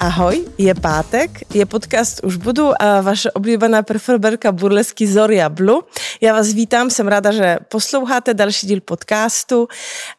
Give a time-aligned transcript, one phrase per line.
[0.00, 5.82] Ahoj, je pátek, je podcast Už budu a vaše oblíbená performerka burlesky Zoria Blue.
[6.20, 9.68] Já vás vítám, jsem ráda, že posloucháte další díl podcastu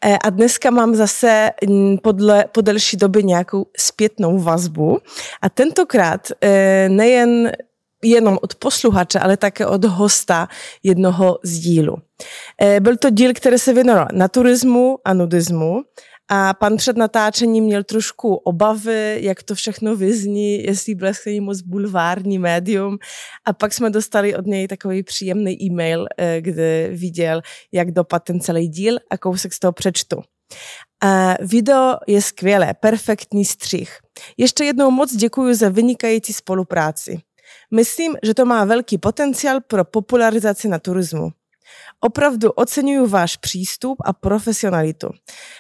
[0.06, 1.50] e, a dneska mám zase
[2.04, 5.00] podle, po delší době nějakou zpětnou vazbu
[5.42, 7.52] a tentokrát e, nejen
[8.04, 10.48] jenom od posluchače, ale také od hosta
[10.84, 11.98] jednoho z dílu.
[12.62, 15.82] E, byl to díl, který se věnoval naturismu a nudismu
[16.34, 21.62] a pan před natáčením měl trošku obavy, jak to všechno vyzní, jestli Blesk není moc
[21.62, 22.98] bulvární médium.
[23.46, 28.40] A pak jsme dostali od něj takový příjemný e-mail, eh, kde viděl, jak dopadl ten
[28.40, 30.22] celý díl a kousek z toho přečtu.
[31.04, 33.98] A video je skvělé, perfektní střih.
[34.38, 37.20] Ještě jednou moc děkuji za vynikající spolupráci.
[37.74, 41.32] Myslím, že to má velký potenciál pro popularizaci na turismu.
[42.04, 45.10] Opravdu oceňuju váš přístup a profesionalitu.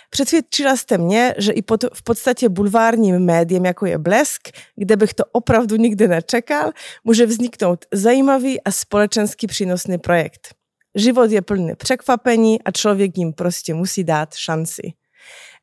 [0.09, 4.41] Přesvědčila jste mě, že i pod, v podstatě bulvárním médiem, jako je Blesk,
[4.75, 6.71] kde bych to opravdu nikdy nečekal,
[7.03, 10.55] může vzniknout zajímavý a společensky přínosný projekt.
[10.95, 14.94] Život je plný překvapení a člověk jim prostě musí dát šanci.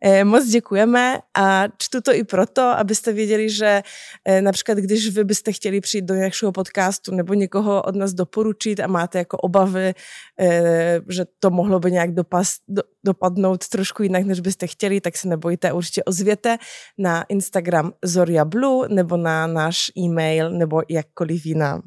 [0.04, 3.82] Eh, moc děkujeme a čtu to i proto, abyste věděli, že
[4.24, 8.80] eh, například když vy byste chtěli přijít do nějakého podcastu nebo někoho od nás doporučit
[8.80, 9.94] a máte jako obavy,
[10.40, 15.16] eh, že to mohlo by nějak dopas, do, dopadnout trošku jinak, než byste chtěli, tak
[15.16, 16.58] se nebojte, určitě ozvěte
[16.98, 21.82] na Instagram Zoria Blue nebo na náš e-mail nebo jakkoliv jinam.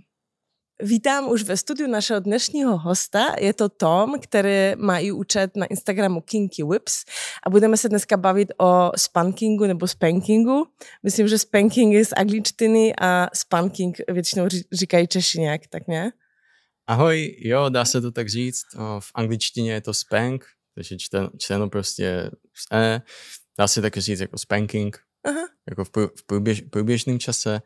[0.83, 3.35] Vítám už ve studiu našeho dnešního hosta.
[3.39, 7.05] Je to Tom, který má i účet na Instagramu Kinky Whips
[7.45, 10.65] a budeme se dneska bavit o spankingu nebo spankingu.
[11.03, 16.11] Myslím, že spanking je z angličtiny a spanking většinou říkají Češi nějak, tak ne?
[16.87, 18.63] Ahoj, jo, dá se to tak říct.
[18.99, 20.45] V angličtině je to spank,
[20.75, 23.01] takže čteno, čteno prostě z E.
[23.59, 25.47] Dá se tak říct jako spanking, Aha.
[25.69, 27.61] jako v, v průběž, průběžném čase.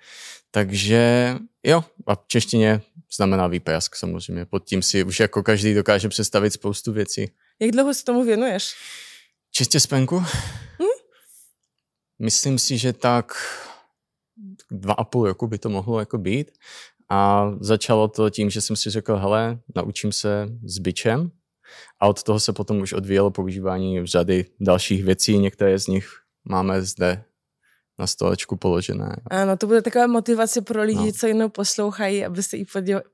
[0.52, 2.82] Takže jo, a v češtině
[3.16, 4.46] znamená výprask samozřejmě.
[4.46, 7.32] Pod tím si už jako každý dokáže představit spoustu věcí.
[7.60, 8.76] Jak dlouho se tomu věnuješ?
[9.52, 10.20] Čistě spenku?
[10.20, 11.00] Hm?
[12.20, 13.34] Myslím si, že tak
[14.72, 16.52] dva a půl roku by to mohlo jako být.
[17.10, 21.32] A začalo to tím, že jsem si řekl, hele, naučím se s bičem.
[22.00, 25.38] A od toho se potom už odvíjelo používání řady dalších věcí.
[25.38, 26.10] Některé z nich
[26.44, 27.24] máme zde
[28.00, 29.16] na stolečku položené.
[29.32, 31.12] Ano, to bude taková motivace pro lidi, no.
[31.12, 32.66] co jenom poslouchají, aby se i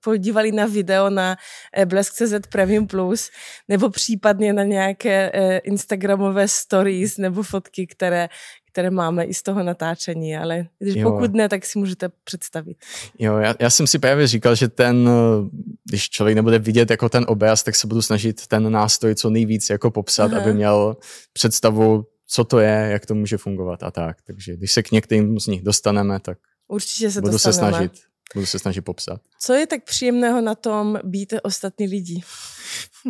[0.04, 1.38] podívali na video na
[1.78, 3.30] eh, Blesk.cz Premium Plus,
[3.68, 8.30] nebo případně na nějaké eh, Instagramové stories nebo fotky, které,
[8.72, 11.12] které máme i z toho natáčení, ale když jo.
[11.12, 12.78] pokud ne, tak si můžete představit.
[13.20, 15.50] Jo, já, já jsem si právě říkal, že ten, eh,
[15.90, 19.70] když člověk nebude vidět jako ten obraz, tak se budu snažit ten nástroj co nejvíc
[19.70, 20.42] jako popsat, Aha.
[20.42, 20.98] aby měl
[21.34, 24.22] představu co to je, jak to může fungovat a tak.
[24.22, 26.38] Takže když se k některým z nich dostaneme, tak
[26.68, 27.72] Určitě se budu dostaneme.
[27.72, 27.92] se snažit.
[28.34, 29.22] Budu se snažit popsat.
[29.40, 32.22] Co je tak příjemného na tom být ostatní lidi?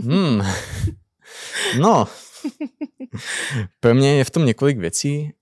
[0.04, 0.42] Hmm.
[1.80, 2.08] No,
[3.80, 5.34] pro mě je v tom několik věcí.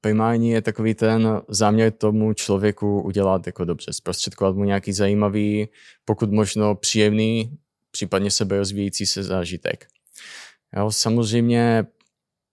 [0.00, 5.68] Primární je takový ten záměr tomu člověku udělat jako dobře, zprostředkovat mu nějaký zajímavý,
[6.04, 7.58] pokud možno příjemný,
[7.90, 9.86] případně seberozvíjící se zážitek.
[10.76, 11.86] Jo, samozřejmě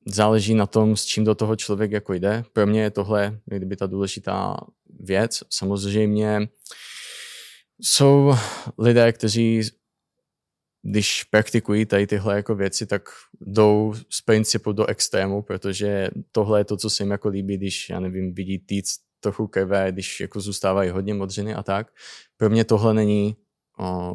[0.05, 2.43] záleží na tom, s čím do toho člověk jako jde.
[2.53, 4.57] Pro mě je tohle kdyby ta důležitá
[4.99, 5.43] věc.
[5.49, 6.49] Samozřejmě
[7.81, 8.33] jsou
[8.77, 9.61] lidé, kteří
[10.85, 13.09] když praktikují tady tyhle jako věci, tak
[13.41, 17.89] jdou z principu do extrému, protože tohle je to, co se jim jako líbí, když,
[17.89, 21.87] já nevím, vidí týc trochu krve, když jako zůstávají hodně modřiny a tak.
[22.37, 23.35] Pro mě tohle není
[23.79, 24.13] o,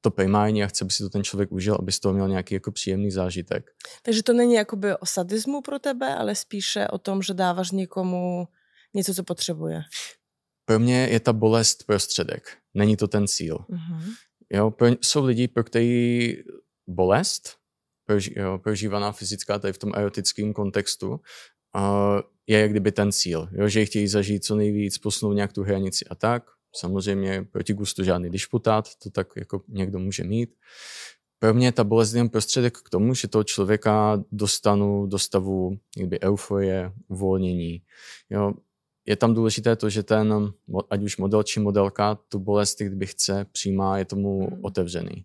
[0.00, 2.54] to primární a chce, aby si to ten člověk užil, aby z toho měl nějaký
[2.54, 3.70] jako příjemný zážitek.
[4.02, 8.48] Takže to není jakoby o sadismu pro tebe, ale spíše o tom, že dáváš někomu
[8.94, 9.82] něco, co potřebuje.
[10.64, 13.56] Pro mě je ta bolest prostředek, není to ten cíl.
[13.56, 14.14] Uh-huh.
[14.52, 16.34] Jo, pro, jsou lidi, pro který
[16.88, 17.56] bolest,
[18.04, 21.20] proži, jo, prožívaná fyzická tady v tom erotickém kontextu, uh,
[22.46, 26.04] je jak kdyby ten cíl, jo, že chtějí zažít co nejvíc, posunout nějak tu hranici
[26.04, 26.57] a tak.
[26.78, 30.50] Samozřejmě proti gustu žádný disputát, to tak jako někdo může mít.
[31.38, 36.20] Pro mě ta bolest je prostředek k tomu, že toho člověka dostanu do stavu jakby
[36.20, 37.82] euforie, uvolnění.
[38.30, 38.52] Jo,
[39.06, 40.52] je tam důležité to, že ten,
[40.90, 44.64] ať už model či modelka, tu bolest, kdyby chce, přijímá, je tomu hmm.
[44.64, 45.24] otevřený.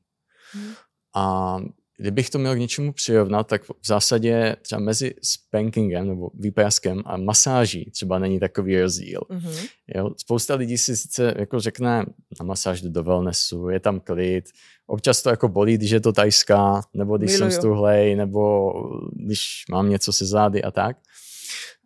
[0.54, 0.72] Hmm.
[1.16, 1.58] A
[1.98, 7.18] kdybych to měl k něčemu přirovnat, tak v zásadě třeba mezi spankingem nebo výpraskem a
[7.18, 9.22] masáží třeba není takový rozdíl.
[9.30, 9.70] Mm-hmm.
[9.96, 12.06] Jo, spousta lidí si sice jako řekne
[12.40, 14.46] na masáž do wellnessu, je tam klid,
[14.88, 17.52] občas to jako bolí, když je to tajská, nebo když Miluju.
[17.52, 18.74] jsem stuhlej, nebo
[19.12, 20.98] když mám něco se zády a tak.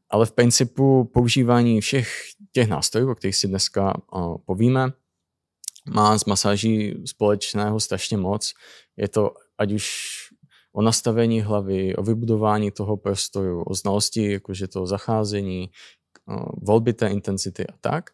[0.09, 2.21] ale v principu používání všech
[2.51, 4.91] těch nástrojů, o kterých si dneska uh, povíme,
[5.89, 8.53] má s masáží společného strašně moc.
[8.97, 9.85] Je to ať už
[10.73, 15.69] o nastavení hlavy, o vybudování toho prostoru, o znalosti jakože toho zacházení,
[16.61, 18.09] volby té intenzity a tak.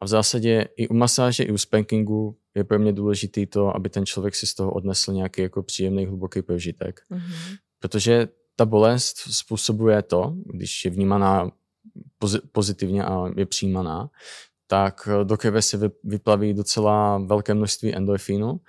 [0.00, 3.88] A v zásadě i u masáže, i u spankingu je pro mě důležitý to, aby
[3.88, 7.00] ten člověk si z toho odnesl nějaký jako příjemný, hluboký prožitek.
[7.10, 7.56] Mm-hmm.
[7.78, 11.50] Protože ta bolest způsobuje to, když je vnímaná
[12.52, 14.10] pozitivně a je přijímaná,
[14.66, 18.60] tak do krve se vyplaví docela velké množství endorfínu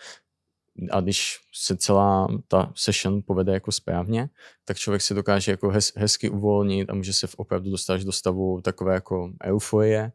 [0.91, 4.29] a když se celá ta session povede jako správně,
[4.65, 8.61] tak člověk se dokáže jako hez, hezky uvolnit a může se opravdu dostat do stavu
[8.61, 10.11] takové jako euforie.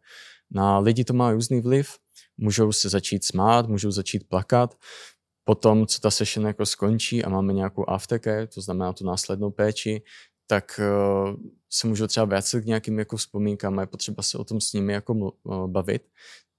[0.50, 1.98] Na lidi to má různý vliv,
[2.36, 4.74] můžou se začít smát, můžou začít plakat,
[5.44, 10.02] potom, co ta session jako skončí a máme nějakou aftercare, to znamená tu následnou péči,
[10.46, 11.36] tak uh,
[11.70, 14.72] se můžou třeba vrátit k nějakým jako vzpomínkám a je potřeba se o tom s
[14.72, 16.02] nimi jako uh, bavit.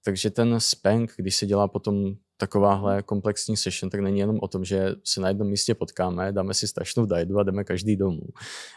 [0.06, 4.64] Takže ten spank, když se dělá potom takováhle komplexní session, tak není jenom o tom,
[4.64, 8.22] že se na jednom místě potkáme, dáme si strašnou dajdu a jdeme každý domů.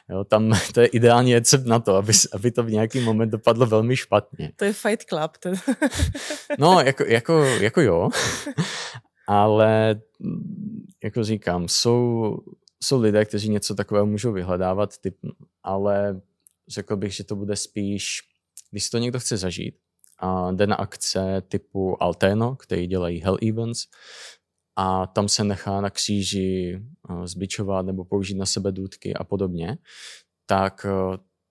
[0.10, 3.66] Jo, tam to je ideální recept na to, aby, aby to v nějaký moment dopadlo
[3.66, 4.52] velmi špatně.
[4.56, 5.38] To je Fight Club.
[5.40, 5.50] To...
[6.60, 8.10] no, jako, jako, jako jo,
[9.28, 10.02] ale
[11.04, 12.38] jako říkám, jsou,
[12.84, 15.18] jsou lidé, kteří něco takového můžou vyhledávat, typ,
[15.64, 16.22] ale
[16.68, 18.22] řekl bych, že to bude spíš,
[18.72, 19.76] když to někdo chce zažít,
[20.20, 23.86] a jde na akce typu Alteno, který dělají Hell Events
[24.76, 26.82] a tam se nechá na kříži
[27.24, 29.78] zbičovat nebo použít na sebe důdky a podobně,
[30.46, 30.86] tak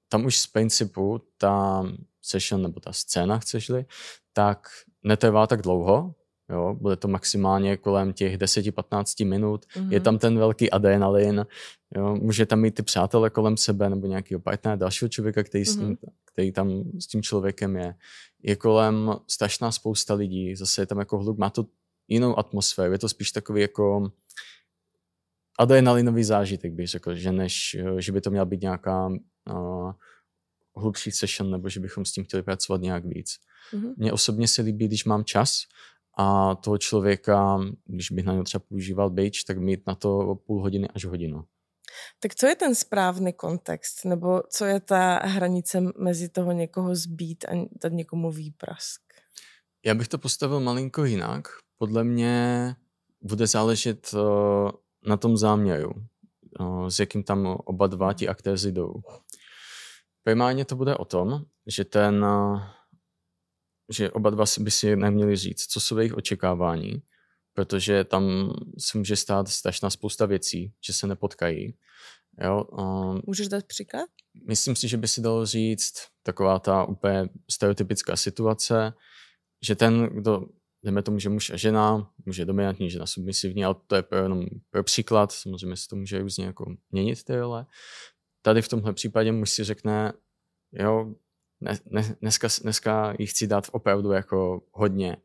[0.09, 1.87] tam už z principu ta
[2.23, 3.87] session nebo ta scéna, chceš-li,
[4.33, 4.69] tak
[5.05, 6.15] netrvá tak dlouho,
[6.51, 9.67] Jo, bude to maximálně kolem těch 10-15 minut.
[9.67, 9.93] Mm-hmm.
[9.93, 11.47] Je tam ten velký adrenalin.
[11.97, 15.73] Jo, může tam mít ty přátelé kolem sebe nebo nějakého partnera, dalšího člověka, který, mm-hmm.
[15.73, 15.97] s ním, mhm.
[16.39, 17.95] Který tam s tím člověkem je.
[18.43, 20.57] Je kolem strašná spousta lidí.
[20.57, 21.67] Zase je tam jako hluk, má to
[22.09, 22.93] jinou atmosféru.
[22.93, 24.13] Je to spíš takový jako
[25.59, 29.93] adrenalinový zážitek, bych řekl, že než, že by to měla být nějaká uh,
[30.77, 33.37] hlubší session, nebo že bychom s tím chtěli pracovat nějak víc.
[33.73, 33.95] Mm-hmm.
[33.97, 35.59] Mně osobně se líbí, když mám čas
[36.19, 40.63] a toho člověka, když bych na něj třeba používal beach, tak mít na to půl
[40.63, 41.45] hodiny až hodinu.
[42.21, 44.05] Tak co je ten správný kontext?
[44.05, 49.01] Nebo co je ta hranice mezi toho někoho zbít a dát někomu výprask?
[49.85, 51.49] Já bych to postavil malinko jinak.
[51.79, 52.75] Podle mě
[53.23, 54.71] bude záležet uh,
[55.07, 55.93] na tom záměru,
[56.61, 58.95] uh, s jakým tam oba dva ti aktéři jdou.
[60.23, 62.63] Primárně to bude o tom, že ten uh,
[63.93, 67.03] že oba dva by si neměli říct, co jsou jejich očekávání,
[67.59, 71.75] protože tam se může stát strašná spousta věcí, že se nepotkají.
[72.45, 74.09] Jo, um, Můžeš dát příklad?
[74.49, 78.93] Myslím si, že by si dalo říct taková ta úplně stereotypická situace,
[79.63, 80.47] že ten, kdo,
[80.85, 84.19] jdeme tomu, že muž a žena, muž je dominantní, žena submisivní, ale to je pro,
[84.19, 87.67] jenom pro příklad, samozřejmě se to může různě jako měnit ty role.
[88.43, 90.13] Tady v tomhle případě muž si řekne,
[90.73, 91.15] jo,
[91.61, 95.17] ne, ne, dneska, dneska jí chci dát opravdu jako hodně.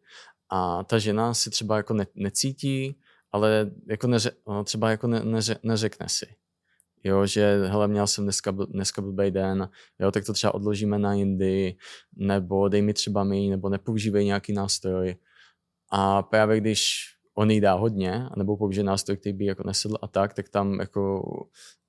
[0.56, 3.00] A ta žena si třeba jako ne, necítí,
[3.32, 4.32] ale jako neře,
[4.64, 6.26] třeba jako ne, neře, neřekne si.
[7.04, 9.70] Jo, že hele, měl jsem dneska, dneska blbý den,
[10.00, 11.76] jo, tak to třeba odložíme na jindy,
[12.16, 15.16] nebo dej mi třeba mi, nebo nepoužívej nějaký nástroj.
[15.92, 20.08] A právě když on jí dá hodně, nebo použije nástroj, který by jako nesedl a
[20.08, 21.24] tak, tak tam jako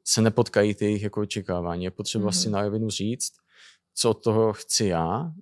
[0.04, 1.84] se nepotkají ty jejich jako očekávání.
[1.84, 2.42] Je potřeba mm-hmm.
[2.42, 3.32] si na rovinu říct,
[3.94, 5.32] co od toho chci já,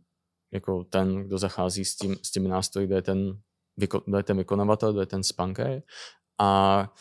[0.52, 3.38] jako ten, kdo zachází s, tím, s těmi nástroji, kdo je ten,
[4.06, 5.82] kdo je ten vykonavatel, kdo je ten spanker
[6.40, 6.92] a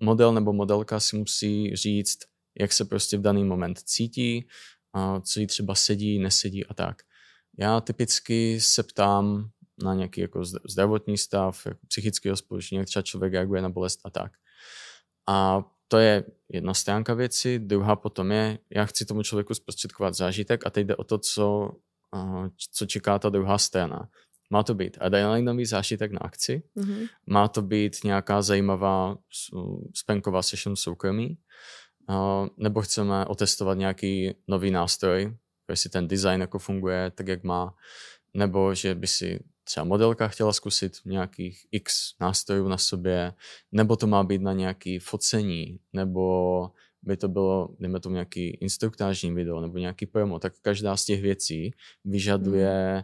[0.00, 2.18] model nebo modelka si musí říct,
[2.58, 4.48] jak se prostě v daný moment cítí,
[4.92, 7.02] a co jí třeba sedí, nesedí a tak.
[7.58, 9.50] Já typicky se ptám
[9.82, 14.10] na nějaký jako zdravotní stav, jako psychického spoždění, jak třeba člověk reaguje na bolest a
[14.10, 14.32] tak.
[15.28, 20.66] A to je jedna stránka věci, druhá potom je, já chci tomu člověku zprostředkovat zážitek
[20.66, 21.70] a teď jde o to, co,
[22.72, 24.08] co čeká ta druhá strana.
[24.50, 27.08] Má to být adrenalinový zážitek na akci, mm-hmm.
[27.26, 29.16] má to být nějaká zajímavá
[29.94, 31.38] spenková session soukromí,
[32.56, 35.36] nebo chceme otestovat nějaký nový nástroj,
[35.68, 37.74] jestli ten design jako funguje tak, jak má,
[38.34, 43.32] nebo že by si třeba modelka chtěla zkusit nějakých x nástrojů na sobě,
[43.72, 46.70] nebo to má být na nějaký focení, nebo
[47.02, 51.22] by to bylo, dejme tomu nějaký instruktážní video nebo nějaký promo, tak každá z těch
[51.22, 53.02] věcí vyžaduje hmm.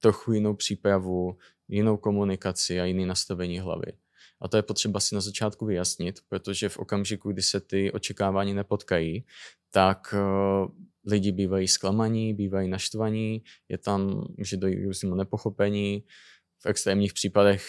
[0.00, 1.36] trochu jinou přípravu,
[1.68, 3.92] jinou komunikaci a jiný nastavení hlavy.
[4.40, 8.54] A to je potřeba si na začátku vyjasnit, protože v okamžiku, kdy se ty očekávání
[8.54, 9.24] nepotkají,
[9.70, 10.70] tak uh,
[11.06, 16.04] lidi bývají zklamaní, bývají naštvaní, je tam, může dojít k různému nepochopení.
[16.58, 17.66] V extrémních případech,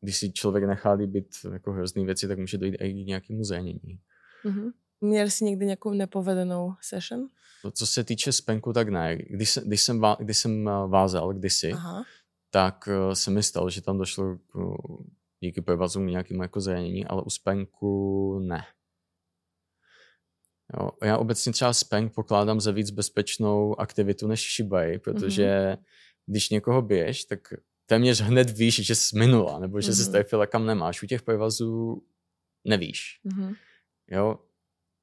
[0.00, 4.00] když si člověk nechá líbit jako hrozný věci, tak může dojít i k nějakému zranění.
[4.44, 4.70] Mm-hmm.
[5.00, 7.28] Měl jsi někdy nějakou nepovedenou session?
[7.62, 9.16] To, co se týče spenku, tak ne.
[9.16, 12.04] Když, jsem, když, jsem, když jsem vázal kdysi, Aha.
[12.50, 14.58] tak se mi stalo, že tam došlo k,
[15.40, 18.64] díky provazům nějakému jako zranění, ale u spenku ne.
[20.76, 25.84] Jo, já obecně třeba spank pokládám za víc bezpečnou aktivitu než šibaj, protože mm-hmm.
[26.26, 27.54] když někoho běž, tak
[27.86, 29.96] téměř hned víš, že jsi minula, nebo že mm-hmm.
[29.96, 31.02] se strefila kam nemáš.
[31.02, 32.02] U těch provazů
[32.64, 33.20] nevíš.
[33.26, 33.56] Mm-hmm.
[34.10, 34.38] Jo,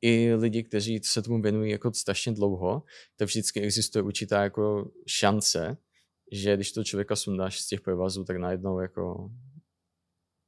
[0.02, 2.84] i lidi, kteří se tomu věnují jako strašně dlouho,
[3.16, 5.78] tak vždycky existuje určitá jako šance,
[6.32, 9.32] že když to člověka sundáš z těch provazů, tak najednou jako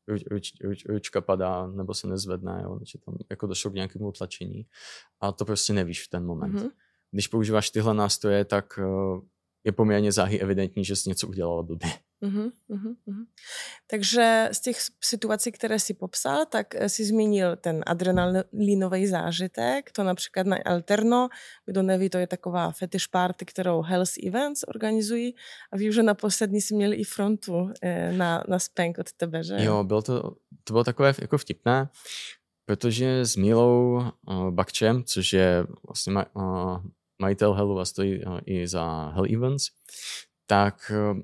[0.07, 4.11] ruč, ruč, ruč, ručka padá nebo se nezvedne, jo, že tam jako došlo k nějakému
[4.11, 4.65] tlačení
[5.19, 6.55] a to prostě nevíš v ten moment.
[6.55, 6.71] Mm-hmm.
[7.11, 9.21] Když používáš tyhle nástroje, tak uh,
[9.63, 11.89] je poměrně záhy evidentní, že jsi něco udělala blbě.
[12.21, 13.25] Uh-huh, uh-huh.
[13.87, 20.03] Takže z těch situací, které si popsal, tak eh, si zmínil ten adrenalinový zážitek, to
[20.03, 21.29] například na Alterno,
[21.65, 25.35] kdo neví, to je taková fetish party, kterou Hells Events organizují
[25.71, 29.43] a vím, že na poslední si měli i frontu eh, na, na spank od tebe,
[29.43, 29.55] že?
[29.59, 30.21] Jo, bylo to,
[30.63, 31.89] to bylo takové jako vtipné,
[32.65, 36.81] protože s Milou uh, Bakčem, což je vlastně maj, uh,
[37.21, 39.67] majitel Hellu a stojí uh, i za Hell Events,
[40.47, 41.21] tak uh,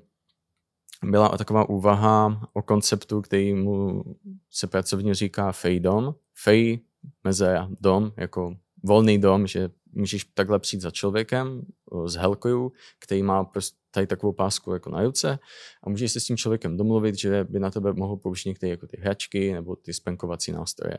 [1.04, 4.04] byla taková úvaha o konceptu, který mu
[4.50, 6.14] se pracovně říká fejdom.
[6.34, 6.80] Fej
[7.24, 11.62] meze dom, jako volný dom, že můžeš takhle přijít za člověkem
[12.06, 15.38] s helkojů, který má prostě tady takovou pásku jako na ruce
[15.82, 18.86] a můžeš se s tím člověkem domluvit, že by na tebe mohl použít některé jako
[18.86, 20.98] ty hračky nebo ty spenkovací nástroje.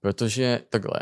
[0.00, 1.00] Protože takhle,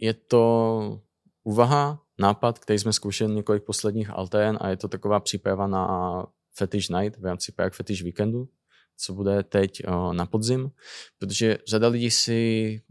[0.00, 1.00] je to
[1.44, 6.88] úvaha, nápad, který jsme zkoušeli několik posledních altén a je to taková příprava na Fetish
[6.88, 8.48] Night v rámci Prague Fetish Weekendu,
[8.96, 9.82] co bude teď
[10.12, 10.70] na podzim,
[11.18, 12.82] protože řada lidí si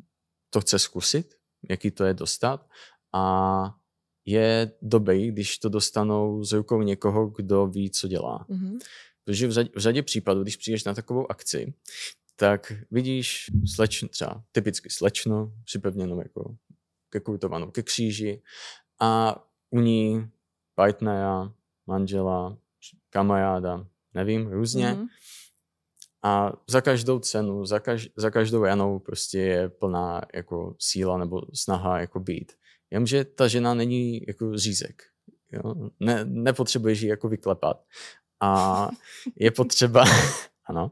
[0.50, 1.36] to chce zkusit,
[1.70, 2.70] jaký to je dostat
[3.14, 3.76] a
[4.26, 8.46] je dobrý, když to dostanou z rukou někoho, kdo ví, co dělá.
[8.50, 8.78] Mm-hmm.
[9.24, 11.74] Protože v řadě, v řadě případů, když přijdeš na takovou akci,
[12.36, 16.56] tak vidíš slečno, třeba typicky slečno, připevněnou jako
[17.10, 18.42] ke kultovanou ke kříži
[19.00, 20.30] a u ní
[20.76, 21.54] partnera,
[21.88, 22.58] manžela,
[23.10, 24.94] kamaráda, nevím, různě.
[24.94, 25.08] Mm-hmm.
[26.24, 31.42] A za každou cenu, za, kaž, za každou ranou prostě je plná jako síla nebo
[31.54, 32.52] snaha jako být.
[32.92, 35.04] Jenomže ta žena není jako řízek.
[35.52, 35.90] Jo?
[36.00, 37.84] Ne, nepotřebuješ ji jako vyklepat.
[38.42, 38.90] A
[39.36, 40.06] je potřeba,
[40.66, 40.92] ano,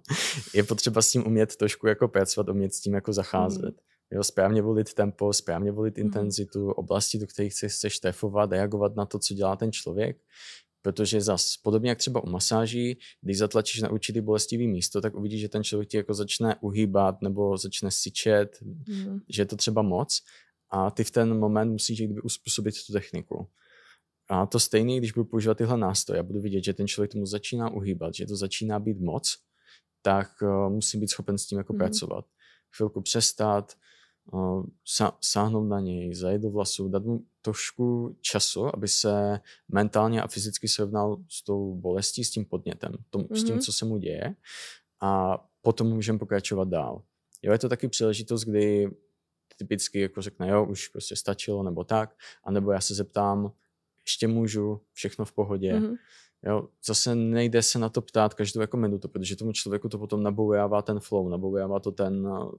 [0.53, 3.75] je potřeba s tím umět trošku jako pracovat, umět s tím jako zacházet.
[3.75, 3.81] Mm.
[4.13, 6.05] Jo, správně volit tempo, správně volit mm.
[6.05, 10.17] intenzitu, oblasti, do kterých chceš, chceš trefovat, reagovat na to, co dělá ten člověk.
[10.81, 15.41] Protože zas, podobně jak třeba u masáží, když zatlačíš na určitý bolestivý místo, tak uvidíš,
[15.41, 19.19] že ten člověk ti jako začne uhýbat nebo začne syčet, mm.
[19.29, 20.21] že je to třeba moc
[20.69, 23.47] a ty v ten moment musíš kdyby uspůsobit tu techniku.
[24.29, 27.25] A to stejné, když budu používat tyhle nástroje, já budu vidět, že ten člověk tomu
[27.25, 29.37] začíná uhýbat, že to začíná být moc,
[30.01, 31.79] tak uh, musím být schopen s tím jako mm.
[31.79, 32.25] pracovat.
[32.75, 33.73] Chvilku přestat,
[35.21, 40.67] sáhnout na něj, zajít do vlasu, dát mu trošku času, aby se mentálně a fyzicky
[40.67, 43.35] srovnal s tou bolestí, s tím podnětem, tom, mm-hmm.
[43.35, 43.61] s tím, mhm.
[43.61, 44.35] co se mu děje
[45.01, 47.01] a potom můžeme pokračovat dál.
[47.41, 48.91] Jo, je to taky příležitost, kdy
[49.57, 53.51] typicky jako řekne, jo, už prostě stačilo, nebo tak, anebo já se zeptám,
[54.05, 55.73] ještě můžu, všechno v pohodě.
[55.73, 55.95] Mm-hmm.
[56.43, 60.23] Jo, zase nejde se na to ptát každou jako minutu, protože tomu člověku to potom
[60.23, 62.51] naboujává ten flow, naboujává to ten uh,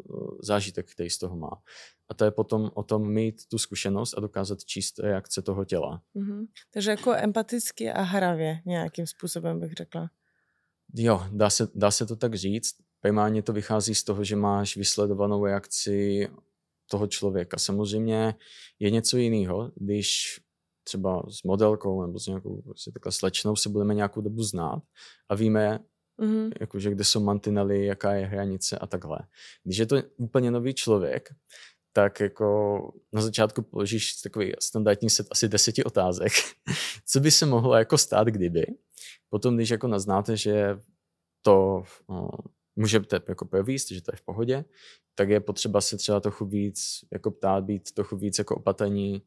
[0.42, 1.50] zážitek, který z toho má.
[2.08, 6.02] A to je potom o tom mít tu zkušenost a dokázat číst reakce toho těla.
[6.16, 6.46] Mm-hmm.
[6.70, 10.10] Takže jako empaticky a hravě nějakým způsobem bych řekla.
[10.94, 12.74] Jo, dá se, dá se to tak říct.
[13.00, 16.28] Primárně to vychází z toho, že máš vysledovanou reakci
[16.90, 17.58] toho člověka.
[17.58, 18.34] Samozřejmě
[18.78, 20.40] je něco jiného, když
[20.84, 24.82] třeba s modelkou nebo s nějakou prostě takhle slečnou se budeme nějakou dobu znát
[25.28, 25.78] a víme,
[26.20, 26.52] mm-hmm.
[26.60, 29.18] jakože kde jsou mantinely, jaká je hranice a takhle.
[29.64, 31.28] Když je to úplně nový člověk,
[31.92, 32.78] tak jako
[33.12, 36.32] na začátku položíš takový standardní set asi deseti otázek,
[37.06, 38.66] co by se mohlo jako stát, kdyby.
[39.28, 40.78] Potom, když jako naznáte, že
[41.42, 42.30] to no,
[42.76, 44.64] můžete jako províst, že to je v pohodě,
[45.14, 49.22] tak je potřeba se třeba trochu víc jako ptát, být trochu víc jako opatrní,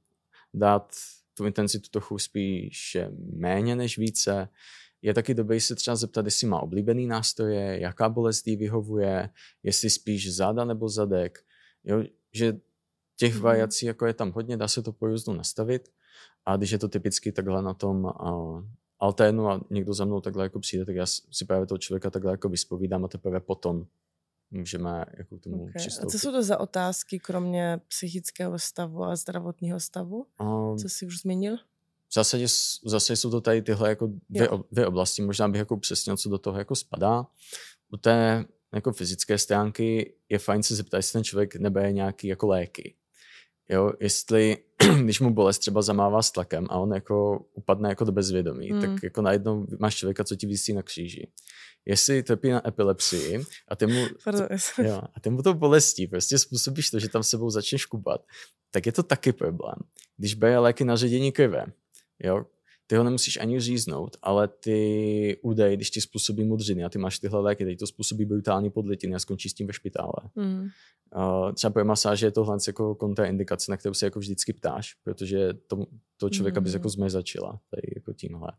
[0.54, 0.96] dát
[1.38, 2.98] tu intenzitu trochu spíš
[3.36, 4.50] méně než více.
[5.02, 9.30] Je taky dobré se třeba zeptat, jestli má oblíbený nástroje, jaká bolest jí vyhovuje,
[9.64, 11.40] jestli spíš záda nebo zadek.
[11.84, 12.54] Jo, že
[13.16, 13.42] těch mm.
[13.42, 15.90] variací jako je tam hodně, dá se to po nastavit.
[16.46, 18.64] A když je to typicky takhle na tom uh,
[19.00, 22.32] alténu a někdo za mnou takhle jako přijde, tak já si právě toho člověka takhle
[22.32, 23.86] jako vyspovídám a teprve potom
[24.56, 25.74] můžeme jako k tomu okay.
[25.78, 26.08] přistoupit.
[26.08, 30.26] A co jsou to za otázky, kromě psychického stavu a zdravotního stavu?
[30.40, 31.58] Um, co jsi už zmínil?
[32.08, 32.46] V zásadě
[32.86, 35.22] zase jsou to tady tyhle jako dvě, dvě oblasti.
[35.22, 37.26] Možná bych jako přesně co do toho jako spadá.
[37.92, 42.48] U té jako fyzické stránky je fajn se zeptat, jestli ten člověk nebere nějaký jako
[42.48, 42.96] léky.
[43.70, 44.58] Jo, jestli,
[45.04, 48.82] když mu bolest třeba zamává s tlakem a on jako upadne jako do bezvědomí, mm.
[48.82, 49.00] tak hmm.
[49.04, 51.28] jako najednou máš člověka, co ti vysí na kříži.
[51.86, 56.40] Jestli trpí na epilepsii a ty mu, to, jo, a ty mu to bolestí, prostě
[56.40, 58.22] způsobíš to, že tam sebou začneš kubat,
[58.72, 59.76] tak je to taky problém.
[60.18, 61.66] Když bere léky na ředění krve,
[62.20, 62.46] jo,
[62.88, 67.20] ty ho nemusíš ani říznout, ale ty údaje, když ti způsobí mudřiny a ty máš
[67.20, 70.14] tyhle léky, teď to způsobí brutální podlitiny a skončíš s tím ve špitále.
[70.36, 70.68] Mm.
[71.16, 75.54] Uh, třeba pro masáže je tohle jako kontraindikace, na kterou se jako vždycky ptáš, protože
[75.54, 75.86] to,
[76.18, 76.64] to člověka mm.
[76.64, 78.52] bys jako zmezačila tady jako tímhle.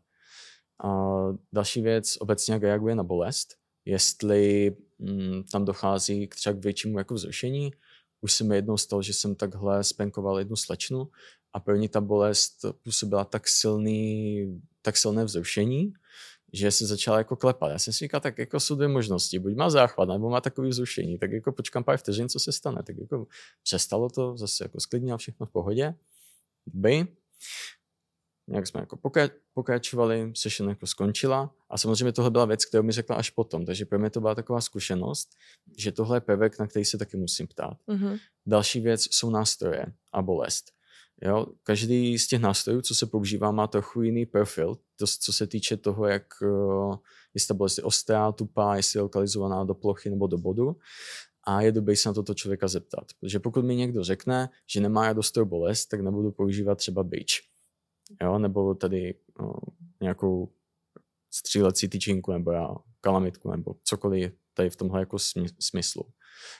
[0.83, 3.55] Uh, další věc, obecně jak reaguje na bolest,
[3.85, 7.71] jestli mm, tam dochází k třeba k většímu jako vzrušení.
[8.21, 11.07] Už se mi jednou stalo, že jsem takhle spenkoval jednu slečnu
[11.57, 15.93] a pro ní ta bolest působila tak silný, tak silné vzrušení,
[16.53, 17.71] že se začala jako klepat.
[17.71, 20.69] Já jsem si říkal, tak jako jsou dvě možnosti, buď má záchvat, nebo má takový
[20.69, 22.83] vzrušení, tak jako počkám pár vteřin, co se stane.
[22.83, 23.27] Tak jako
[23.63, 25.95] přestalo to, zase jako sklidnilo všechno v pohodě.
[26.65, 27.07] By.
[28.49, 28.99] Nějak jsme jako
[29.53, 33.85] pokračovali, session jako skončila a samozřejmě tohle byla věc, kterou mi řekla až potom, takže
[33.85, 35.29] pro mě to byla taková zkušenost,
[35.77, 37.77] že tohle je prvek, na který se taky musím ptát.
[37.87, 38.19] Mm-hmm.
[38.45, 40.76] Další věc jsou nástroje a bolest.
[41.21, 45.47] Jo, každý z těch nástrojů, co se používá, má trochu jiný profil, to, co se
[45.47, 46.95] týče toho, jak uh,
[47.33, 50.75] jestli ta bolest je ostrá, tupá, jestli je lokalizovaná do plochy nebo do bodu.
[51.43, 53.05] A je dobré se na toto člověka zeptat.
[53.19, 57.41] Protože pokud mi někdo řekne, že nemá dostou bolest, tak nebudu používat třeba bič.
[58.21, 59.53] Jo, nebo tady uh,
[60.01, 60.51] nějakou
[61.31, 65.17] střílecí tyčinku, nebo já, kalamitku, nebo cokoliv tady v tomhle jako
[65.59, 66.03] smyslu.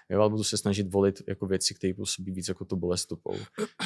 [0.10, 3.13] Jo, ale budu se snažit volit jako věci, které působí víc jako tu bolest.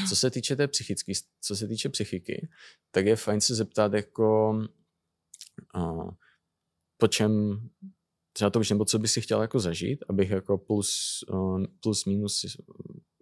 [0.09, 2.49] Co se týče té psychiky, co se týče psychiky,
[2.91, 4.51] tak je fajn se zeptat jako
[5.75, 6.11] uh,
[6.97, 7.61] po čem
[8.33, 11.23] třeba to už nebo co by si chtěl jako zažít, abych jako plus,
[11.83, 12.45] plus minus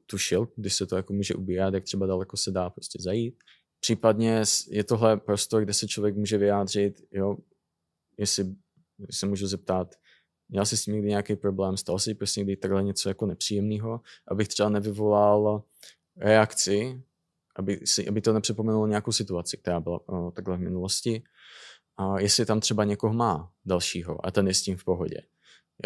[0.05, 3.43] tušil, když se to jako může ubírat, jak třeba daleko se dá prostě zajít.
[3.79, 7.37] Případně je tohle prostor, kde se člověk může vyjádřit, jo,
[8.17, 8.55] jestli
[9.11, 9.95] se můžu zeptat,
[10.49, 14.01] měl jsi s tím někdy nějaký problém, stalo se prostě někdy takhle něco jako nepříjemného,
[14.27, 15.63] abych třeba nevyvolal
[16.17, 17.01] reakci,
[17.55, 21.23] aby, si, aby to nepřipomenulo nějakou situaci, která byla o, takhle v minulosti.
[21.97, 25.21] A jestli tam třeba někoho má dalšího a ten je s tím v pohodě.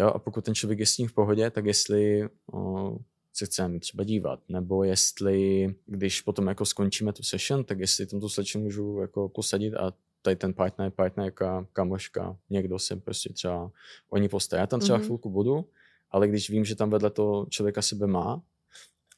[0.00, 2.96] Jo, a pokud ten člověk je s tím v pohodě, tak jestli o,
[3.32, 8.20] se chceme třeba dívat, nebo jestli, když potom jako skončíme tu session, tak jestli tam
[8.20, 9.92] tu slečnu můžu jako posadit a
[10.24, 13.70] tady ten partner, partnerka, kamoška, někdo se prostě třeba
[14.08, 14.60] o ní postará.
[14.60, 15.04] Já tam třeba mm-hmm.
[15.04, 15.68] chvilku budu,
[16.10, 18.42] ale když vím, že tam vedle toho člověka sebe má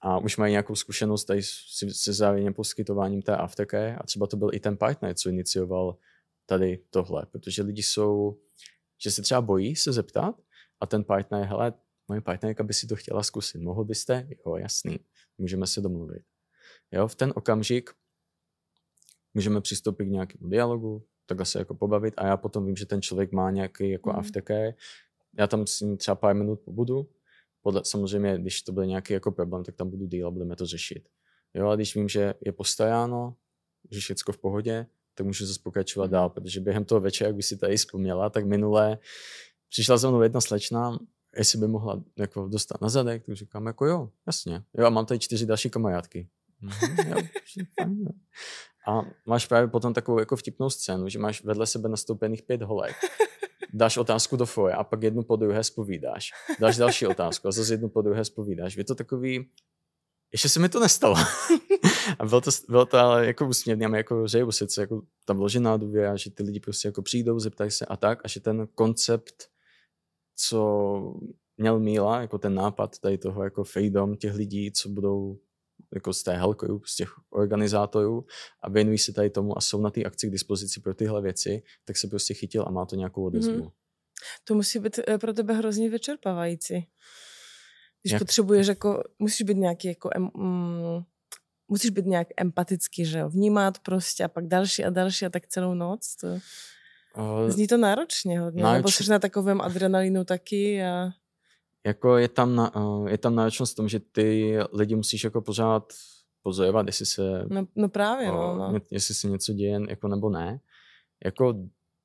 [0.00, 1.42] a už mají nějakou zkušenost tady
[1.92, 5.96] se závěrem poskytováním té aftercare a třeba to byl i ten partner, co inicioval
[6.46, 8.38] tady tohle, protože lidi jsou,
[9.02, 10.34] že se třeba bojí se zeptat
[10.80, 11.72] a ten partner, hele,
[12.08, 14.28] moje partnerka by si to chtěla zkusit, mohl byste?
[14.46, 14.98] Jo, jasný,
[15.38, 16.22] můžeme se domluvit.
[16.92, 17.90] Jo, v ten okamžik
[19.36, 23.02] můžeme přistoupit k nějakému dialogu, takhle se jako pobavit a já potom vím, že ten
[23.02, 24.18] člověk má nějaký jako mm.
[24.18, 24.74] aftercare.
[25.38, 27.08] Já tam s ním třeba pár minut pobudu.
[27.62, 30.66] Podle, samozřejmě, když to bude nějaký jako problém, tak tam budu díl a budeme to
[30.66, 31.08] řešit.
[31.54, 33.36] Jo, a když vím, že je postaráno,
[33.90, 36.12] že všechno v pohodě, tak můžu zase pokračovat mm.
[36.12, 38.98] dál, protože během toho večera, jak by si tady vzpomněla, tak minule
[39.68, 40.98] přišla za mnou jedna slečna,
[41.36, 44.62] jestli by mohla jako dostat na zadek, tak říkám jako jo, jasně.
[44.78, 46.28] Jo, a mám tady čtyři další kamarádky.
[46.60, 46.70] Mm,
[47.08, 47.16] jo,
[47.80, 48.10] fajn, jo.
[48.86, 52.96] A máš právě potom takovou jako vtipnou scénu, že máš vedle sebe nastoupených pět holek.
[53.72, 56.30] Dáš otázku do foje a pak jednu po druhé spovídáš.
[56.60, 58.76] Dáš další otázku a zase jednu po druhé spovídáš.
[58.76, 59.50] Je to takový,
[60.32, 61.16] ještě se mi to nestalo.
[62.18, 65.76] a bylo to, bylo to ale jako úsměvný a jako řeju sice, jako tam vložená
[65.76, 69.48] důvěra, že ty lidi prostě jako přijdou, zeptají se a tak a že ten koncept,
[70.36, 71.14] co
[71.56, 75.38] měl Míla, jako ten nápad tady toho jako fejdom těch lidí, co budou
[75.94, 78.26] jako z té helkoju, z těch organizátorů
[78.62, 81.62] a věnují se tady tomu a jsou na té akci k dispozici pro tyhle věci,
[81.84, 83.64] tak se prostě chytil a má to nějakou odezvu.
[83.64, 83.70] Mm.
[84.44, 86.88] To musí být eh, pro tebe hrozně vyčerpávající.
[88.02, 88.22] Když Jak?
[88.22, 91.02] potřebuješ jako, musíš být nějaký jako, mm,
[91.68, 95.46] musíš být nějak empatický, že jo, vnímat prostě a pak další a další a tak
[95.46, 96.16] celou noc.
[96.16, 96.26] To...
[97.16, 98.76] Uh, Zní to náročně hodně, nároč...
[98.76, 101.10] nebo jsi na takovém adrenalinu taky a
[101.86, 105.40] jako je tam, na, eh, je tam náročnost v tom, že ty lidi musíš jako
[105.40, 105.92] pořád
[106.42, 107.44] pozorovat, jestli se...
[107.48, 108.78] No, no právě, no, no.
[108.90, 110.60] Jestli se něco děje, jako nebo ne.
[111.24, 111.54] Jako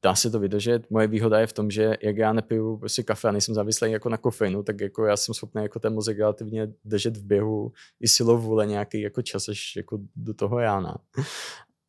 [0.04, 0.90] dá se to vydržet.
[0.90, 4.10] Moje výhoda je v tom, že jak já nepiju prostě kafe a nejsem závislý jako
[4.10, 8.08] na kofeinu, tak jako já jsem schopný jako ten mozek relativně držet v běhu i
[8.08, 10.98] silou vůle nějaký jako čas až jako do toho jána.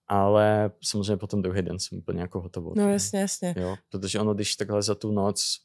[0.08, 2.70] Ale samozřejmě potom druhý den jsem úplně jako hotový.
[2.76, 3.54] No jasně, jasně.
[3.58, 5.58] Jo, protože ono, když takhle za tu noc,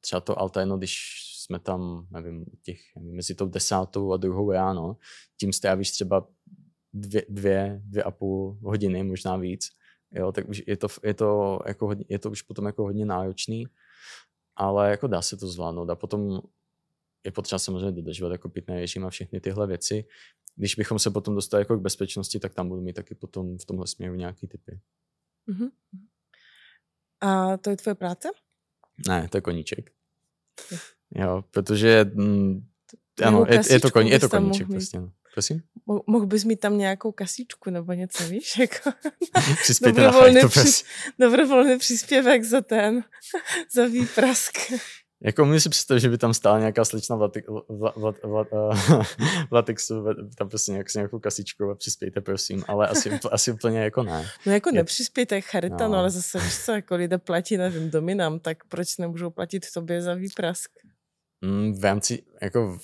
[0.00, 0.96] třeba to alterno, když
[1.36, 4.96] jsme tam, nevím, těch, nevím, mezi tou desátou a druhou ráno,
[5.36, 6.28] tím strávíš třeba
[6.92, 9.68] dvě, dvě, dvě a půl hodiny, možná víc,
[10.10, 13.66] jo, tak už je to, je to, jako je to už potom jako hodně náročný,
[14.56, 16.40] ale jako dá se to zvládnout a potom
[17.24, 20.04] je potřeba samozřejmě dodržovat jako pitné režim a všechny tyhle věci.
[20.56, 23.64] Když bychom se potom dostali jako k bezpečnosti, tak tam budu mít taky potom v
[23.64, 24.80] tomhle směru nějaký typy.
[25.48, 25.70] Uh-huh.
[27.20, 28.28] A to je tvoje práce?
[29.08, 29.90] Ne, to je koníček.
[31.14, 32.66] Jo, protože mm,
[33.24, 35.00] ano, je, je, to, koní, je to koníček, prostě.
[35.00, 35.12] No.
[35.34, 35.62] Prosím?
[36.06, 38.58] Mohl bys mít tam nějakou kasíčku nebo něco, víš?
[38.58, 38.90] Jako,
[39.82, 40.84] dobrovolný, na přis,
[41.18, 43.04] dobrovolný příspěvek za ten,
[43.72, 44.58] za výprask.
[45.22, 48.44] Jako můžu si představit, že by tam stála nějaká slečna v, latik, v, v, v,
[49.50, 50.04] v latexu,
[50.38, 54.26] tam prostě nějak, s nějakou kasičkou a přispějte, prosím, ale asi, asi úplně jako ne.
[54.46, 55.88] No jako je, nepřispějte charita, no.
[55.88, 55.98] no.
[55.98, 60.14] ale zase víš co, jako lidé platí, nevím, dominám, tak proč nemůžou platit tobě za
[60.14, 60.70] výprask?
[61.44, 62.78] Mm, v rámci, jako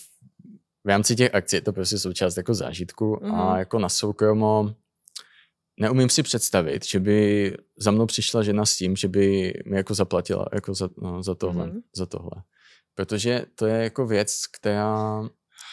[0.84, 3.34] v rámci těch akcí je to prostě součást jako zážitku mm.
[3.34, 3.58] a mhm.
[3.58, 4.74] jako na soukromo
[5.76, 9.94] neumím si představit, že by za mnou přišla žena s tím, že by mi jako
[9.94, 11.80] zaplatila jako za, no, za, tohle, mm.
[11.96, 12.42] za tohle.
[12.94, 15.22] Protože to je jako věc, která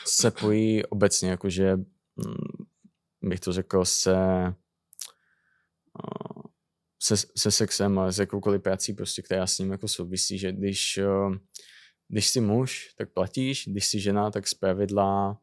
[0.06, 2.66] se pojí obecně, jakože mm,
[3.22, 4.18] bych to řekl, se,
[7.02, 11.00] se, se sexem a s jakoukoliv prací, prostě, která s ním jako souvisí, že když
[12.14, 15.40] když jsi muž, tak platíš, když jsi žena, tak z pravidla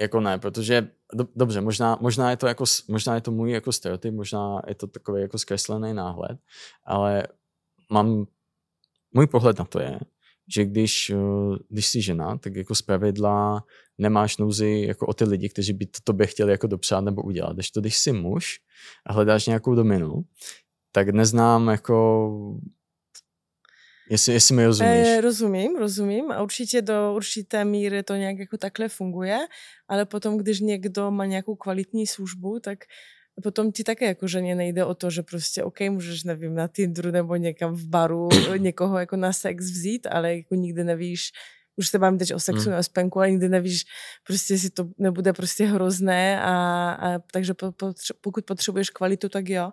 [0.00, 3.72] jako ne, protože do, dobře, možná, možná, je to jako, možná je to můj jako
[3.72, 6.38] stereotyp, možná je to takový jako zkreslený náhled,
[6.84, 7.26] ale
[7.90, 8.26] mám,
[9.14, 9.98] můj pohled na to je,
[10.54, 13.64] že když, eh, když jsi žena, tak jako z pravidla
[13.98, 17.52] nemáš nouzi jako o ty lidi, kteří by to tobě chtěli jako dopřát nebo udělat.
[17.52, 18.60] Když to, když jsi muž
[19.06, 20.24] a hledáš nějakou dominu,
[20.92, 22.60] tak neznám jako
[24.10, 25.06] Jestli, jestli mi rozumíš.
[25.06, 29.38] E, rozumím, rozumím a určitě do určité míry to nějak jako takhle funguje,
[29.88, 32.78] ale potom, když někdo má nějakou kvalitní službu, tak
[33.42, 37.10] potom ti také jako ženě nejde o to, že prostě OK, můžeš, nevím, na Tinderu
[37.10, 41.32] nebo někam v baru někoho jako na sex vzít, ale jako nikdy nevíš,
[41.76, 42.78] už se bavím teď o sexu hmm.
[42.78, 43.84] o spenku, ale nikdy nevíš,
[44.26, 46.52] prostě si to nebude prostě hrozné a,
[46.92, 49.72] a takže po, po, pokud potřebuješ kvalitu, tak jo.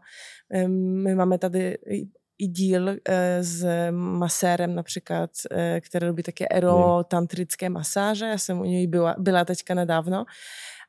[0.68, 1.78] My máme tady
[2.44, 2.98] i díl e,
[3.44, 8.26] s masérem například, e, který robí také erotantrické masáže.
[8.26, 10.26] Já jsem u něj byla, byla teďka nedávno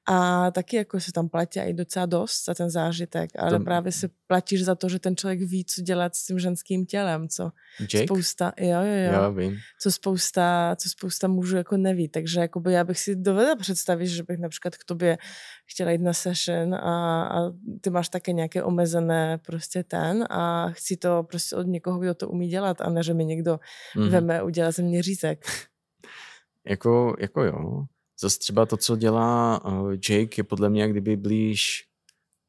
[0.06, 3.64] a taky jako se tam platí i docela dost za ten zážitek, ale to...
[3.64, 7.28] právě se platíš za to, že ten člověk ví, co dělat s tím ženským tělem,
[7.28, 8.04] co Jake?
[8.04, 9.56] spousta, jo, jo, jo, já vím.
[9.80, 14.22] co spousta, co spousta mužů jako neví, takže jakoby já bych si dovedla představit, že
[14.22, 15.18] bych například k tobě
[15.66, 20.96] chtěla jít na session a, a ty máš také nějaké omezené prostě ten a chci
[20.96, 23.60] to prostě od někoho, kdo to umí dělat a ne, že mi někdo
[23.96, 24.08] mm-hmm.
[24.08, 25.46] veme udělat ze mě řízek.
[26.66, 27.84] jako, jako jo,
[28.20, 31.88] Zase třeba to, co dělá uh, Jake, je podle mě jak kdyby blíž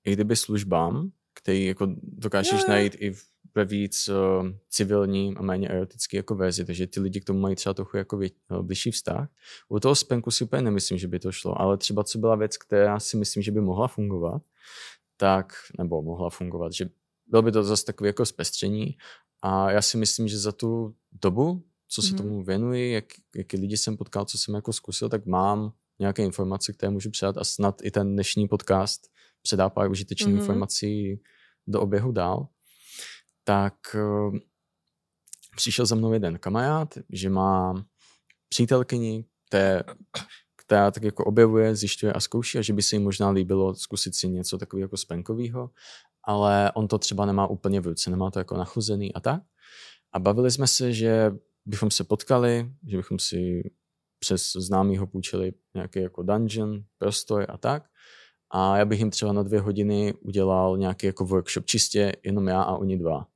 [0.05, 2.67] i kdyby službám, který jako dokážeš yeah.
[2.67, 3.15] najít i
[3.55, 7.55] ve víc uh, civilní a méně erotický jako verzi, takže ty lidi k tomu mají
[7.55, 9.29] třeba trochu jako vě, uh, blížší vztah.
[9.69, 12.57] U toho spenku si úplně nemyslím, že by to šlo, ale třeba co byla věc,
[12.57, 14.41] která si myslím, že by mohla fungovat,
[15.17, 16.89] tak, nebo mohla fungovat, že
[17.27, 18.97] bylo by to zase takové jako zpestření
[19.41, 22.17] a já si myslím, že za tu dobu, co se mm-hmm.
[22.17, 26.73] tomu věnuji, jak, jaký lidi jsem potkal, co jsem jako zkusil, tak mám nějaké informace,
[26.73, 29.07] které můžu předat a snad i ten dnešní podcast
[29.41, 30.39] předá pár užitečných mm-hmm.
[30.39, 31.21] informací
[31.67, 32.47] do oběhu dál.
[33.43, 34.37] Tak uh,
[35.55, 37.85] přišel za mnou jeden kamarád, že má
[38.49, 39.83] přítelkyni, které,
[40.55, 44.15] která tak jako objevuje, zjišťuje a zkouší a že by se jí možná líbilo zkusit
[44.15, 45.69] si něco takového jako spenkového,
[46.23, 49.41] ale on to třeba nemá úplně v ruce, nemá to jako nachuzený a tak.
[50.11, 51.31] A bavili jsme se, že
[51.65, 53.71] bychom se potkali, že bychom si
[54.19, 57.83] přes známýho půjčili nějaký jako dungeon, prostor a tak.
[58.51, 62.61] A já bych jim třeba na dvě hodiny udělal nějaký jako workshop, čistě jenom já
[62.61, 63.27] a oni dva.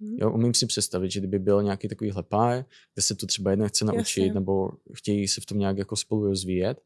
[0.00, 0.16] Hmm.
[0.20, 2.64] Jo, umím si představit, že kdyby byl nějaký takovýhle pár,
[2.94, 4.34] kde se to třeba jeden chce naučit, Jasně.
[4.34, 6.80] nebo chtějí se v tom nějak jako spolu rozvíjet,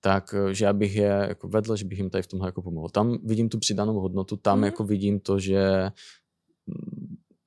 [0.00, 2.88] tak že já bych je jako vedl, že bych jim tady v tomhle jako pomohl.
[2.88, 4.64] Tam vidím tu přidanou hodnotu, tam hmm.
[4.64, 5.90] jako vidím to, že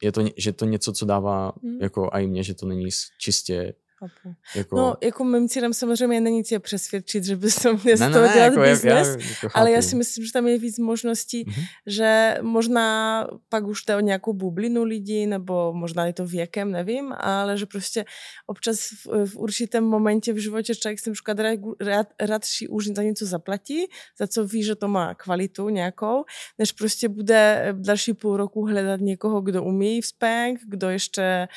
[0.03, 1.81] je to, že to něco, co dává mm.
[1.81, 2.89] jako i mě, že to není
[3.19, 4.35] čistě Chápu.
[4.55, 4.75] Jako...
[4.75, 8.25] No, jako mým cílem samozřejmě není tě přesvědčit, že bys to měl ne, z toho
[8.25, 10.79] ne, dělat jako business, já, já, jako ale já si myslím, že tam je víc
[10.79, 11.65] možností, mm-hmm.
[11.85, 17.13] že možná pak už jde o nějakou bublinu lidí, nebo možná je to věkem, nevím,
[17.17, 18.05] ale že prostě
[18.47, 21.37] občas v, v určitém momentě v životě člověk si například
[21.79, 23.85] rád, radši už za něco zaplatí,
[24.19, 26.23] za co ví, že to má kvalitu nějakou,
[26.59, 31.47] než prostě bude další půl roku hledat někoho, kdo umí v spank, kdo ještě,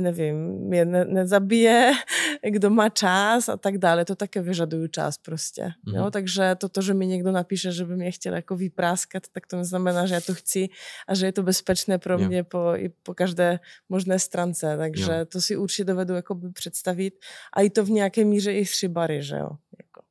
[0.00, 1.87] nevím, je ne, nezabije,
[2.50, 5.62] kdo má čas a tak dále, to také vyžadují čas prostě.
[5.62, 5.96] Mm-hmm.
[5.96, 6.10] Jo?
[6.10, 10.06] Takže toto, že mi někdo napíše, že by mě chtěl jako vypráskat, tak to neznamená,
[10.06, 10.68] že já to chci
[11.08, 14.76] a že je to bezpečné pro mě po, i po každé možné strance.
[14.76, 15.24] Takže jo.
[15.24, 17.14] to si určitě dovedu jako by představit.
[17.52, 19.50] A i to v nějaké míře i bary, že jo.
[19.78, 20.02] Jako,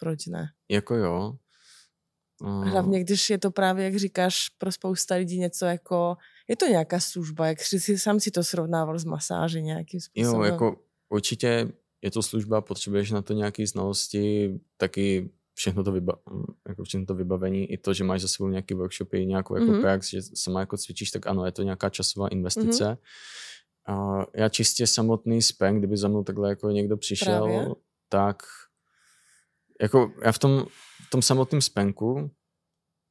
[0.00, 0.48] proč ne?
[0.68, 1.36] Jako jo.
[2.40, 2.68] Uh...
[2.68, 6.16] Hlavně, když je to právě, jak říkáš, pro spousta lidí něco jako,
[6.48, 10.40] je to nějaká služba, jak jsi sám si to srovnával s masáží nějakým způsobem.
[10.40, 10.76] Jo, jako
[11.08, 16.18] určitě je to služba, potřebuješ na to nějaké znalosti, taky všechno to, vyba,
[16.68, 19.80] jako všechno to vybavení, i to, že máš za sebou nějaký workshopy, nějakou jako mm-hmm.
[19.80, 22.84] prax, že sama jako cvičíš, tak ano, je to nějaká časová investice.
[22.84, 22.98] Mm-hmm.
[23.88, 27.68] A já čistě samotný spank, kdyby za mnou takhle jako někdo přišel, Právě.
[28.08, 28.42] tak
[29.80, 30.66] jako já v tom,
[31.06, 32.30] v tom samotném spanku,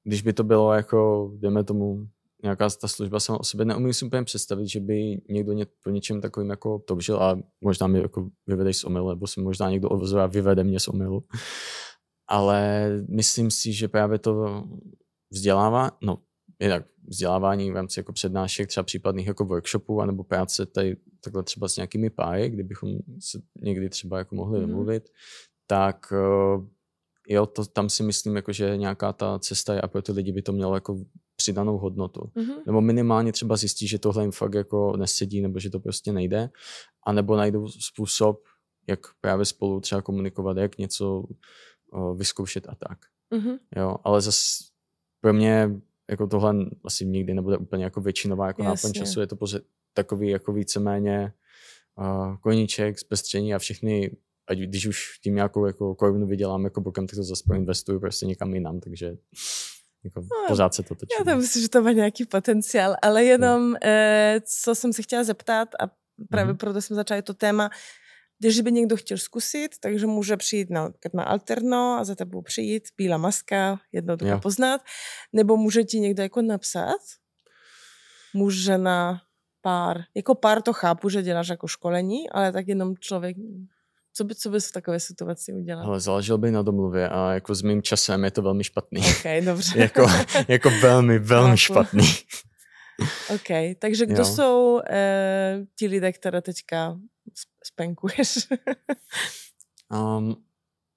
[0.03, 2.07] když by to bylo jako, jdeme tomu,
[2.45, 3.65] nějaká ta služba sama o sobě.
[3.65, 7.87] Neumím si úplně představit, že by někdo ně, po něčem takovým jako toužil a možná
[7.87, 11.23] mi jako vyvedeš z omylu, nebo si možná někdo ovzor a vyvede mě z omylu.
[12.27, 14.63] Ale myslím si, že právě to
[15.31, 16.17] vzdělává, no
[16.61, 21.67] jinak vzdělávání v rámci jako přednášek, třeba případných jako workshopů, anebo práce tady takhle třeba
[21.67, 24.67] s nějakými páry, kdybychom se někdy třeba jako mohli mm-hmm.
[24.67, 25.09] domluvit,
[25.67, 26.65] tak eh,
[27.27, 30.31] jo, to, tam si myslím, jako, že nějaká ta cesta je a pro ty lidi
[30.31, 30.97] by to mělo jako
[31.35, 32.19] přidanou hodnotu.
[32.19, 32.63] Mm-hmm.
[32.65, 36.49] Nebo minimálně třeba zjistí, že tohle jim fakt jako nesedí, nebo že to prostě nejde.
[37.03, 38.43] A nebo najdou způsob,
[38.87, 41.23] jak právě spolu třeba komunikovat, jak něco
[41.91, 42.97] uh, vyzkoušet a tak.
[43.31, 43.59] Mm-hmm.
[43.75, 44.63] Jo, ale zase
[45.21, 45.69] pro mě
[46.09, 49.61] jako tohle asi nikdy nebude úplně jako většinová jako náplň času, je to pořád
[49.93, 51.33] takový jako víceméně
[51.99, 54.17] uh, koníček, zpestření a všechny
[54.47, 58.25] ať když už tím nějakou jako korunu vydělám jako bokem, tak to zase investuju prostě
[58.25, 59.17] někam jinam, takže
[60.05, 61.15] jako no, pořád se to točí.
[61.19, 63.77] Já to myslím, že to má nějaký potenciál, ale jenom, no.
[63.83, 65.87] eh, co jsem se chtěla zeptat a
[66.29, 66.57] právě mm-hmm.
[66.57, 67.69] proto jsem začala to téma,
[68.39, 72.83] když by někdo chtěl zkusit, takže může přijít na, na alterno a za tebou přijít,
[72.97, 74.81] bílá maska, jednoducho poznat,
[75.33, 77.01] nebo může ti někdo jako napsat,
[78.33, 79.21] může na
[79.61, 83.37] pár, jako pár to chápu, že děláš jako školení, ale tak jenom člověk
[84.17, 85.85] co, by, co bys v takové situaci udělal?
[85.85, 89.01] Ale záležel by na domluvě a jako s mým časem je to velmi špatný.
[89.15, 89.79] Ok, dobře.
[89.81, 90.07] jako,
[90.47, 92.07] jako velmi, velmi špatný.
[93.35, 94.25] ok, takže kdo jo.
[94.25, 96.99] jsou eh, ti lidé, které teďka
[97.63, 98.47] spenkuješ?
[99.91, 100.35] um,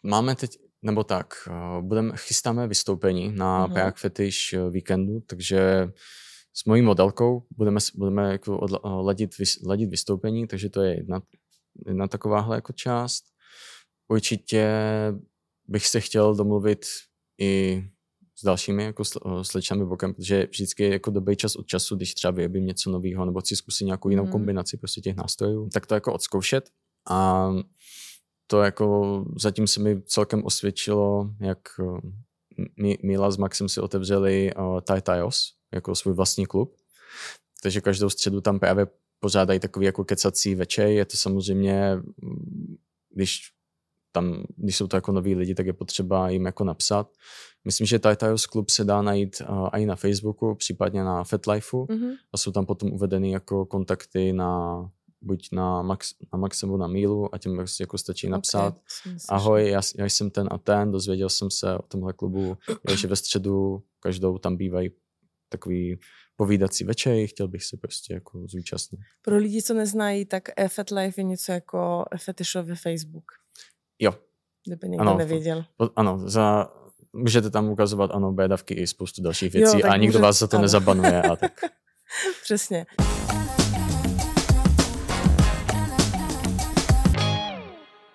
[0.05, 0.51] máme teď,
[0.83, 3.73] nebo tak, uh, budeme, chystáme vystoupení na uh-huh.
[3.73, 5.89] Prague Fetish eh, víkendu, takže
[6.55, 9.31] s mojí modelkou budeme, budeme jako odla, ladit,
[9.67, 11.21] ladit vystoupení, takže to je jedna,
[11.87, 13.25] jedna takováhle jako část.
[14.09, 14.69] Určitě
[15.69, 16.87] bych se chtěl domluvit
[17.41, 17.85] i
[18.39, 19.05] s dalšími jako
[19.43, 23.25] slečnami bokem, protože vždycky je jako dobrý čas od času, když třeba vyjebím něco nového
[23.25, 24.31] nebo chci zkusit nějakou jinou mm.
[24.31, 26.71] kombinaci prostě těch nástrojů, tak to jako odzkoušet
[27.11, 27.49] a
[28.47, 31.59] to jako zatím se mi celkem osvědčilo, jak
[33.03, 36.77] Mila s Maxem si otevřeli uh, Tai Taios jako svůj vlastní klub,
[37.63, 38.87] takže každou středu tam právě
[39.21, 40.89] pořádají takový jako kecací večer.
[40.89, 41.99] Je to samozřejmě,
[43.15, 43.41] když
[44.13, 47.13] tam, když jsou to jako noví lidi, tak je potřeba jim jako napsat.
[47.65, 52.13] Myslím, že Titles Club se dá najít uh, i na Facebooku, případně na FetLifeu mm-hmm.
[52.33, 54.83] a jsou tam potom uvedeny jako kontakty na
[55.21, 58.77] buď na Max, na Max nebo na Mílu a tím prostě jako stačí napsat
[59.07, 62.57] okay, ahoj, já, já jsem ten a ten, dozvěděl jsem se o tomhle klubu,
[63.01, 64.91] že ve středu každou tam bývají
[65.49, 65.99] takový
[66.39, 69.01] povídací večer, chtěl bych se prostě jako zúčastnit.
[69.23, 73.25] Pro lidi, co neznají, tak Fat Life je něco jako fetishový Facebook.
[73.99, 74.15] Jo.
[74.67, 75.65] Kdyby někdo ano, nevěděl.
[75.77, 76.73] To, ano, za,
[77.13, 80.47] můžete tam ukazovat, ano, bédavky i spoustu dalších věcí jo, a nikdo může, vás za
[80.47, 80.63] to ano.
[80.63, 81.23] nezabanuje.
[81.23, 81.61] A tak.
[82.43, 82.87] Přesně.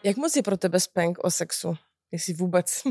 [0.03, 1.75] Jak moc je pro tebe spank o sexu?
[2.11, 2.81] Jestli vůbec?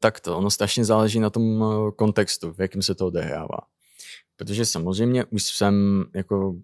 [0.00, 3.58] Tak to, ono strašně záleží na tom eh, kontextu, v jakém se to odehrává.
[4.38, 6.56] Protože samozřejmě už jsem jako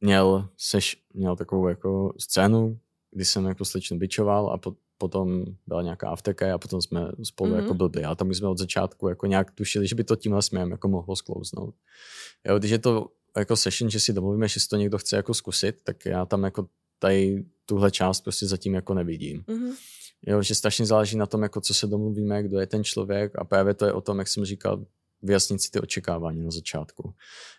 [0.00, 2.78] měl, seš, měl takovou jako scénu,
[3.10, 7.52] kdy jsem jako slečnu bičoval a po, potom byla nějaká afterka a potom jsme spolu
[7.52, 7.56] mm-hmm.
[7.56, 8.04] jako blbli.
[8.04, 11.16] Ale tam jsme od začátku jako nějak tušili, že by to tímhle směrem jako mohlo
[11.16, 11.74] sklouznout.
[12.46, 15.34] Jo, když je to jako session, že si domluvíme, že si to někdo chce jako
[15.34, 19.42] zkusit, tak já tam jako tady tuhle část prostě zatím jako nevidím.
[19.42, 19.72] Mm-hmm.
[20.26, 23.44] Jo, že strašně záleží na tom, jako co se domluvíme, kdo je ten člověk a
[23.44, 24.84] právě to je o tom, jak jsem říkal,
[25.22, 27.14] vyjasnit si ty očekávání na začátku.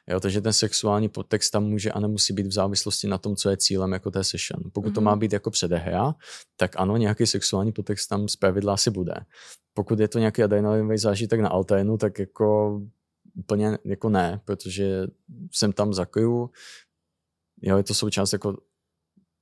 [0.08, 3.50] Jo, takže ten sexuální podtext tam může a nemusí být v závislosti na tom, co
[3.50, 4.63] je cílem jako té session.
[4.74, 4.93] Pokud mm-hmm.
[4.93, 5.19] to má mhm.
[5.19, 6.15] být jako předehra,
[6.58, 9.13] tak ano, nějaký sexuální podtext tam z pravidla asi bude.
[9.74, 12.82] Pokud je to nějaký adrenalinový zážitek na alténu, tak jako
[13.36, 15.08] úplně jako ne, protože
[15.52, 16.50] jsem tam zakryju,
[17.62, 18.58] jo, je to součást jako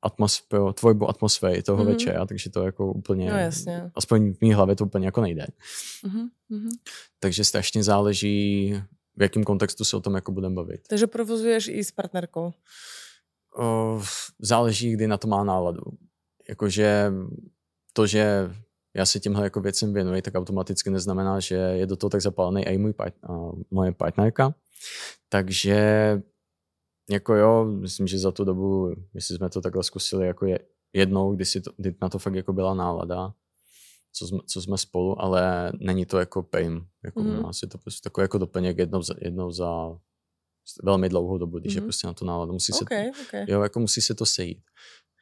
[0.01, 1.88] atmosféru, tvorbu atmosféry toho mm-hmm.
[1.88, 3.91] večera, takže to jako úplně, no, jasně.
[3.95, 5.47] aspoň v mý hlavě to úplně jako nejde.
[6.05, 6.69] Mm-hmm.
[7.19, 8.73] Takže strašně záleží,
[9.15, 10.81] v jakém kontextu se o tom jako budeme bavit.
[10.88, 12.51] Takže provozuješ i s partnerkou?
[13.57, 14.01] O,
[14.39, 15.81] záleží, kdy na to má náladu.
[16.49, 17.12] Jakože
[17.93, 18.51] to, že
[18.93, 22.67] já se tímhle jako věcem věnuji, tak automaticky neznamená, že je do toho tak zapálený
[22.67, 24.53] i můj part, a moje partnerka.
[25.29, 26.21] Takže
[27.10, 30.60] jako jo, myslím, že za tu dobu, jestli jsme to takhle zkusili jako je,
[30.93, 33.34] jednou, kdy, si to, kdy na to fakt jako byla nálada,
[34.13, 36.88] co jsme, co jsme spolu, ale není to jako pain.
[37.04, 37.39] Jako mm.
[37.39, 40.00] u nás je to prostě takový jako doplněk jednou za, jednou za
[40.84, 41.78] velmi dlouhou dobu, když mm.
[41.78, 41.86] je mhm.
[41.86, 42.52] prostě na to nálada.
[42.52, 43.46] Musí okay, se, okay.
[43.48, 44.63] Jo, jako musí se to sejít.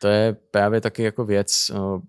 [0.02, 2.02] To je právě taky jako věc, eh,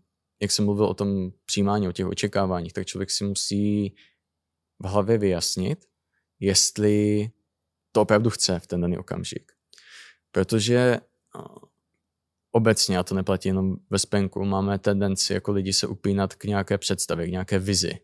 [0.42, 3.94] jak jsem mluvil o tom přijímání, o těch očekáváních, tak člověk si musí
[4.78, 5.84] v hlavě vyjasnit,
[6.40, 7.30] jestli
[7.92, 9.55] to opravdu chce v ten daný okamžik.
[10.36, 11.00] Protože
[12.52, 16.78] obecně, a to neplatí jenom ve spenku, máme tendenci jako lidi se upínat k nějaké
[16.78, 17.98] představě, k nějaké vizi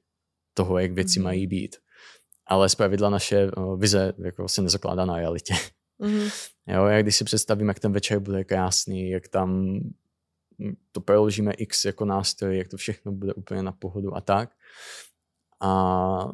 [0.55, 1.25] toho, jak věci mm.
[1.25, 1.77] mají být.
[2.47, 5.55] Ale pravidla naše vize jako se nezakládá na realitě.
[5.99, 6.29] Mm.
[6.66, 9.81] Jo, jak když si představím, jak ten večer bude krásný, jak tam
[10.92, 14.51] to proložíme x jako nástroj, jak to všechno bude úplně na pohodu a tak.
[15.61, 16.33] A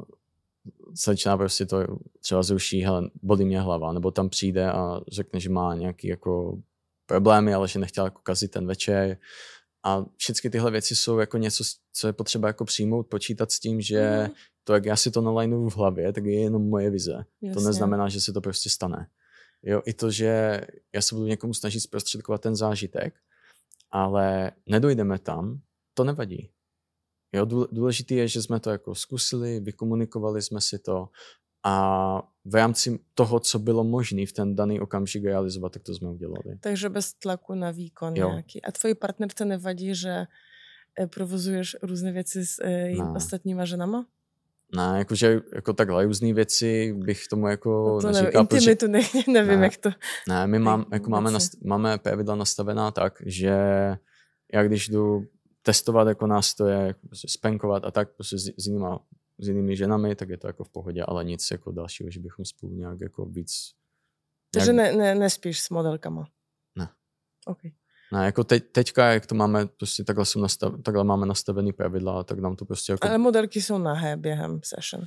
[1.05, 5.51] začíná prostě to třeba zruší, hele, bolí mě hlava, nebo tam přijde a řekne, že
[5.51, 6.59] má nějaký jako
[7.07, 9.19] problémy, ale že nechtěl jako kazit ten večer.
[9.85, 13.81] A všechny tyhle věci jsou jako něco, co je potřeba jako přijmout, počítat s tím,
[13.81, 14.35] že mm.
[14.65, 17.25] to, jak já si to nalajnu v hlavě, tak je jenom moje vize.
[17.43, 17.55] Jasně.
[17.55, 19.09] To neznamená, že se to prostě stane.
[19.63, 20.61] Jo, i to, že
[20.95, 23.15] já se budu někomu snažit zprostředkovat ten zážitek,
[23.91, 25.61] ale nedojdeme tam,
[25.95, 26.51] to nevadí.
[27.33, 31.09] Jo, důležité je, že jsme to jako zkusili, vykomunikovali jsme si to
[31.65, 36.11] a v rámci toho, co bylo možné v ten daný okamžik realizovat, tak to jsme
[36.11, 36.59] udělali.
[36.61, 38.29] Takže bez tlaku na výkon jo.
[38.29, 38.63] nějaký.
[38.63, 40.27] A tvoji partnerce nevadí, že
[41.01, 43.15] e, provozuješ různé věci s e, no.
[43.17, 44.07] ostatníma ženama?
[44.77, 48.31] Ne, jakože jako takhle různé věci bych tomu jako no to neříkal.
[48.33, 48.89] Nevím, intimitu, protože...
[48.89, 49.91] ne, nevím, ne, jak to...
[50.29, 53.57] Ne, my mám, jako máme, nast, máme pravidla nastavená tak, že
[54.53, 55.25] já když jdu
[55.69, 58.99] testovat jako nástroje, jako prostě spenkovat a tak prostě s, s, jinýma,
[59.39, 62.45] s jinými ženami, tak je to jako v pohodě, ale nic jako dalšího, že bychom
[62.45, 63.53] spolu nějak jako víc...
[64.55, 64.95] Takže nějak...
[64.95, 66.25] ne, ne, nespíš s modelkama?
[66.79, 66.89] Ne.
[67.47, 67.59] OK.
[68.13, 72.25] Ne, jako teď, teďka, jak to máme, prostě takhle, jsou nastav, takhle máme nastavený pravidla,
[72.25, 73.09] tak nám to prostě jako...
[73.09, 75.05] Ale modelky jsou nahé během session.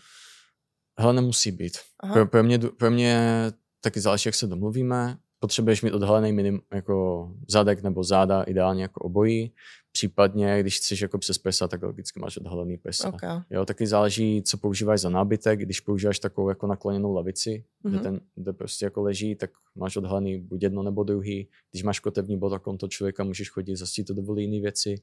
[0.99, 1.77] Hele, nemusí být.
[2.13, 3.45] Pro, pro, mě, pro mě
[3.83, 5.17] taky záleží, jak se domluvíme.
[5.43, 9.53] Potřebuješ mít odhalený minim, jako zadek nebo záda, ideálně jako obojí.
[9.91, 13.13] Případně, když chceš jako přes prsa, tak logicky máš odhalený prsa.
[13.13, 13.39] Okay.
[13.49, 15.59] Jo, taky záleží, co používáš za nábytek.
[15.59, 17.49] Když používáš takovou jako nakloněnou lavici,
[17.85, 17.89] mm-hmm.
[17.89, 18.03] kde, mhm.
[18.03, 21.47] ten, kde prostě jako leží, tak máš odhalený buď jedno nebo druhý.
[21.71, 24.95] Když máš kotevní bod, tak to člověka můžeš chodit, zase to dovolí jiné věci.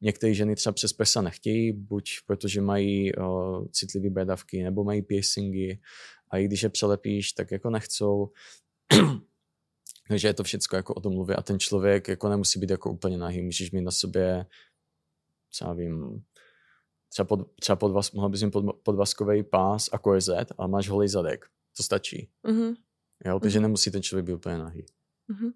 [0.00, 3.12] Některé ženy třeba přes prsa nechtějí, buď protože mají
[3.70, 5.78] citlivé bradavky, nebo mají piercingy.
[6.30, 8.30] A i když je přelepíš, tak jako nechcou.
[10.08, 12.90] Takže je to všechno jako o tom mluvě a ten člověk jako nemusí být jako
[12.90, 14.46] úplně nahý, můžeš mít na sobě,
[15.50, 16.24] co já vím,
[17.08, 21.08] třeba, pod, třeba podvaz, mohla bys mít pod, podvazkový pás a korzet a máš holý
[21.08, 21.46] zadek.
[21.76, 22.28] To stačí.
[22.44, 22.76] Mm-hmm.
[23.24, 23.62] Jo, takže mm-hmm.
[23.62, 24.86] nemusí ten člověk být úplně nahý.
[25.30, 25.52] Mm-hmm.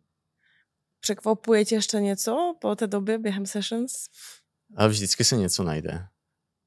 [1.00, 3.92] Překvapuje tě ještě něco po té době během sessions?
[4.76, 6.06] Ale vždycky se něco najde.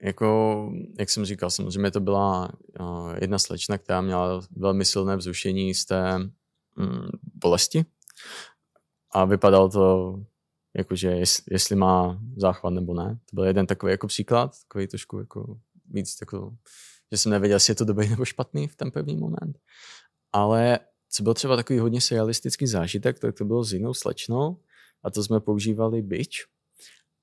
[0.01, 5.73] Jako, jak jsem říkal, samozřejmě to byla uh, jedna slečna, která měla velmi silné vzrušení
[5.73, 6.19] z té
[7.43, 7.85] bolesti
[9.11, 10.15] a vypadalo to
[10.77, 13.19] jakože jest, jestli má záchvat nebo ne.
[13.25, 15.59] To byl jeden takový jako příklad, takový trošku jako
[15.89, 16.55] víc jako,
[17.11, 19.59] že jsem nevěděl, jestli je to dobrý nebo špatný v ten první moment.
[20.31, 24.59] Ale co byl třeba takový hodně surrealistický zážitek, tak to bylo s jinou slečnou
[25.03, 26.45] a to jsme používali byč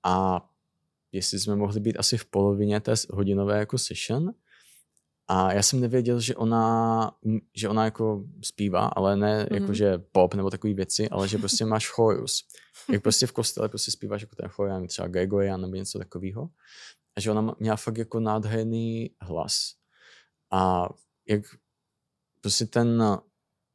[0.03, 0.47] a
[1.13, 4.35] jestli jsme mohli být asi v polovině té hodinové jako session
[5.33, 7.11] a já jsem nevěděl, že ona,
[7.57, 9.55] že ona jako zpívá, ale ne mm-hmm.
[9.55, 12.45] jako, že pop nebo takové věci, ale že prostě máš chorus.
[12.93, 16.49] Jak prostě v kostele prostě zpíváš jako ten chor, třeba Gregorian nebo něco takového.
[17.17, 19.55] A že ona měla fakt jako nádherný hlas.
[20.53, 20.89] A
[21.29, 21.43] jak
[22.41, 23.03] prostě ten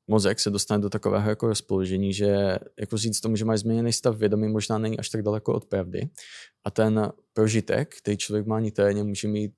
[0.07, 4.17] mozek se dostane do takového jako rozpoložení, že jako říct tomu, že máš změněný stav
[4.17, 6.09] vědomí, možná není až tak daleko od pravdy.
[6.63, 9.53] A ten prožitek, který člověk má niterně, může mít,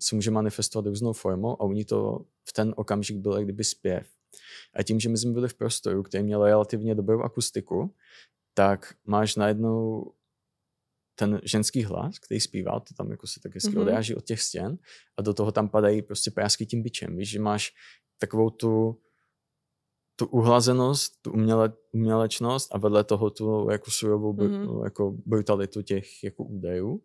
[0.00, 4.06] se může manifestovat různou formou a oni to v ten okamžik byl kdyby zpěv.
[4.74, 7.94] A tím, že my jsme byli v prostoru, který měl relativně dobrou akustiku,
[8.54, 10.12] tak máš najednou
[11.18, 13.80] ten ženský hlas, který zpívá, to tam jako se tak hezky mm-hmm.
[13.80, 14.78] odráží od těch stěn
[15.16, 17.16] a do toho tam padají prostě prásky tím bičem.
[17.16, 17.72] Víš, že máš
[18.18, 19.00] takovou tu,
[20.16, 24.84] tu uhlazenost, tu uměle, umělečnost a vedle toho tu jako surovou mm-hmm.
[24.84, 27.02] jako brutalitu těch jako údajů.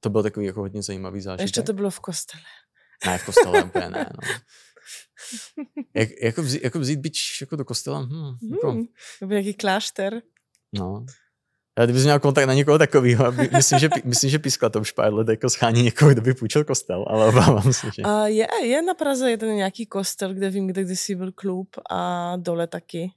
[0.00, 1.44] To byl takový jako hodně zajímavý zážitek.
[1.44, 2.42] Ještě to bylo v kostele.
[3.06, 4.28] Ne, v kostele úplně ne, no.
[5.94, 8.00] Jak, jako, vzít, jako vzít bič jako do kostela?
[8.00, 8.70] Hm, jako...
[8.70, 8.84] Hmm,
[9.18, 10.22] to byl nějaký klášter.
[10.72, 11.04] No,
[11.78, 15.14] já kdybych měl kontakt na někoho takového, myslím, že, myslím, že pískla to už pár
[15.14, 18.02] let jako schání někoho, kdo by půjčil kostel, ale obávám se, že...
[18.02, 22.32] A je, je na Praze jeden nějaký kostel, kde vím, kde kdysi byl klub a
[22.36, 23.12] dole taky.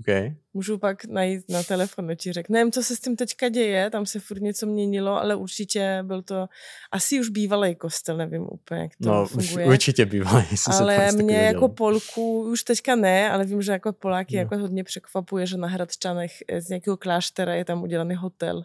[0.00, 0.34] Okay.
[0.54, 2.54] Můžu pak najít na telefonu, ti řeknu.
[2.54, 6.22] Nevím, co se s tím teďka děje, tam se furt něco měnilo, ale určitě byl
[6.22, 6.46] to
[6.92, 9.66] asi už bývalý kostel, nevím úplně, jak to no, funguje.
[9.66, 10.46] určitě bývalý.
[10.80, 14.42] Ale mě jako Polku, už teďka ne, ale vím, že jako Poláky no.
[14.42, 18.64] jako hodně překvapuje, že na Hradčanech z nějakého kláštera je tam udělaný hotel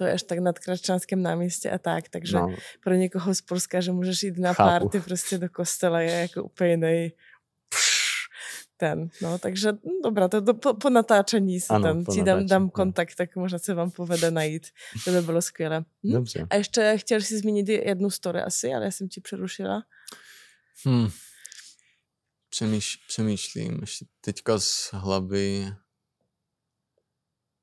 [0.00, 2.54] to je až tak nad Kračanském náměstí a tak, takže no.
[2.80, 4.68] pro někoho z Polska, že můžeš jít na Chápu.
[4.68, 7.12] party prostě do kostela je jako úplně nej,
[8.80, 12.46] ten, no, takže no, dobrá, to, to po, po natáčení si ano, tam ti dám,
[12.46, 14.66] dám kontakt, tak možná se vám povede najít.
[15.04, 15.84] To by bylo skvělé.
[16.04, 16.12] Hm?
[16.12, 16.46] Dobře.
[16.50, 19.82] A ještě chtěl si zmínit jednu story asi, ale já jsem ti přerušila.
[20.84, 21.08] Hmm.
[22.48, 25.66] Přemýš, přemýšlím ještě teďka z hlavy.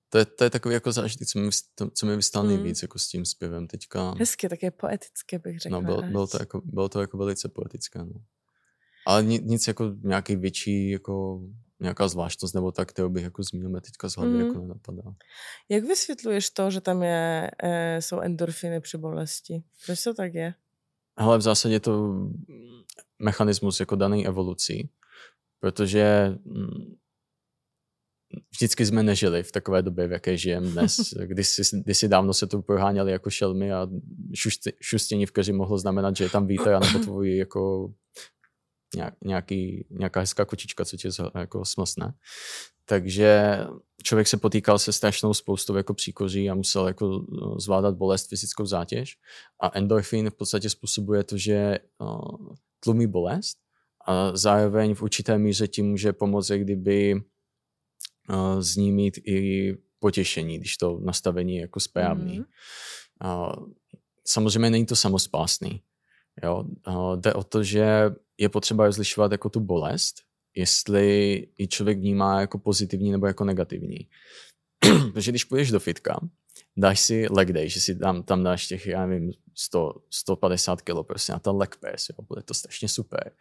[0.10, 1.50] To je, to je takový jako zážitek, co mi,
[1.94, 2.48] co mi hmm.
[2.48, 4.14] nejvíc jako s tím zpěvem teďka.
[4.18, 5.80] Hezky, také poetické bych řekla.
[5.80, 8.00] No, bylo, bylo, to jako, bylo to jako velice poetické.
[8.00, 8.14] No.
[9.08, 11.42] Ale nic jako nějaký větší, jako
[11.80, 14.40] nějaká zvláštnost nebo tak, kterou bych jako zmínil teďka z hlavy, mm.
[14.40, 15.04] jako nenapadá.
[15.70, 19.64] Jak vysvětluješ to, že tam je, e, jsou endorfiny při bolesti?
[19.86, 20.54] Proč to tak je?
[21.18, 22.14] Ale v zásadě je to
[23.20, 24.90] mechanismus jako daný evolucí,
[25.60, 26.96] protože mm,
[28.52, 30.98] vždycky jsme nežili v takové době, v jaké žijeme dnes.
[31.26, 33.88] Když si, když si dávno se to proháněli jako šelmy a
[34.82, 37.94] šustění v keři mohlo znamenat, že je tam vítr a nebo tvůj jako
[39.26, 42.14] nějaký, nějaká hezká kočička, co tě jako smlsne.
[42.86, 43.60] Takže
[44.04, 48.66] člověk se potýkal se strašnou spoustou jako příkoří a musel jako no, zvládat bolest, fyzickou
[48.66, 49.18] zátěž.
[49.62, 53.58] A endorfin v podstatě způsobuje to, že uh, tlumí bolest
[54.08, 57.16] a zároveň v určité míře tím může pomoct, kdyby
[58.30, 62.40] uh, z ní mít i potěšení, když to nastavení je jako správný.
[62.40, 63.74] Mm-hmm.
[64.26, 65.82] Samozřejmě není to samospásný.
[66.44, 66.64] Jo?
[67.16, 70.16] Jde o to, že je potřeba rozlišovat jako tu bolest,
[70.56, 74.08] jestli ji člověk vnímá jako pozitivní nebo jako negativní.
[75.14, 76.20] Protože když půjdeš do fitka,
[76.78, 81.08] dáš si leg day, že si tam, tam dáš těch, já nevím, 100, 150 kg
[81.08, 83.32] prostě na ten leg press, jo, bude to strašně super.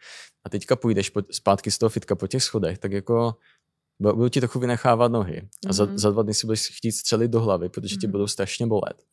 [0.43, 3.35] A teďka půjdeš po, zpátky z toho fitka po těch schodech, tak jako
[3.99, 5.49] budu ti trochu vynechávat nohy.
[5.69, 5.97] A za, mm-hmm.
[5.97, 7.99] za dva dny si budeš chtít střelit do hlavy, protože mm-hmm.
[7.99, 8.11] ti mhm.
[8.11, 9.03] budou strašně bolet.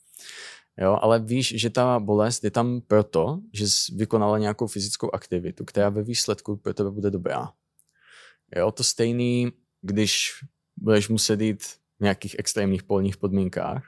[0.80, 5.64] Jo, ale víš, že ta bolest je tam proto, že jsi vykonala nějakou fyzickou aktivitu,
[5.64, 7.52] která ve výsledku pro tebe bude dobrá.
[8.56, 9.52] Jo, to stejný,
[9.82, 10.30] když
[10.76, 11.62] budeš muset jít
[11.98, 13.84] v nějakých extrémních polních podmínkách,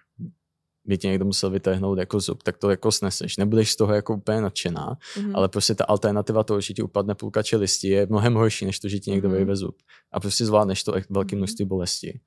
[0.84, 3.37] by tě někdo musel vytrhnout jako zub, tak to jako sneseš.
[3.37, 5.32] Nebudeš z toho jako úplně nadšená, mm-hmm.
[5.34, 8.89] ale prostě ta alternativa toho, že ti upadne půlka čelisti, je mnohem horší, než to,
[8.89, 9.37] že ti někdo mm-hmm.
[9.37, 9.76] vyjve zub.
[10.12, 11.39] A prostě zvládneš to velké mhm.
[11.39, 12.20] množství bolesti.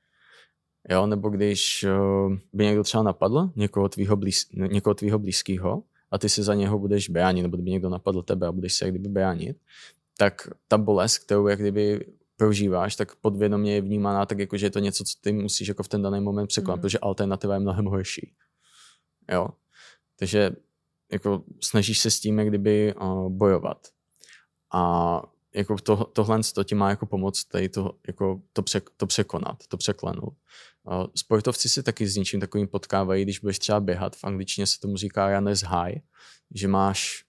[0.90, 6.18] Jo, nebo když uh, by někdo třeba napadl někoho tvýho, blíz, někoho tvýho blízkého a
[6.18, 8.94] ty se za něho budeš bránit, nebo kdyby někdo napadl tebe a budeš se jak
[8.94, 9.58] kdyby bránit,
[10.18, 12.06] tak ta bolest, kterou jak kdyby
[12.38, 15.84] prožíváš, tak podvědomě je vnímaná tak, jako, že je to něco, co ty musíš jako
[15.84, 16.82] v ten daný moment překonat, mm.
[16.82, 18.34] protože alternativa je mnohem horší.
[19.32, 19.48] Jo.
[20.20, 20.52] Takže
[21.12, 23.88] jako snažíš se s tím jak kdyby uh, bojovat.
[24.74, 25.22] A
[25.54, 29.68] jako to, tohle to ti má jako pomoct tady to, jako to, přek, to překonat,
[29.68, 30.34] to překlenout.
[31.16, 34.98] Sportovci si taky s něčím takovým potkávají, když budeš třeba běhat, v angličtině se tomu
[34.98, 36.00] říká runner's high,
[36.54, 37.26] že máš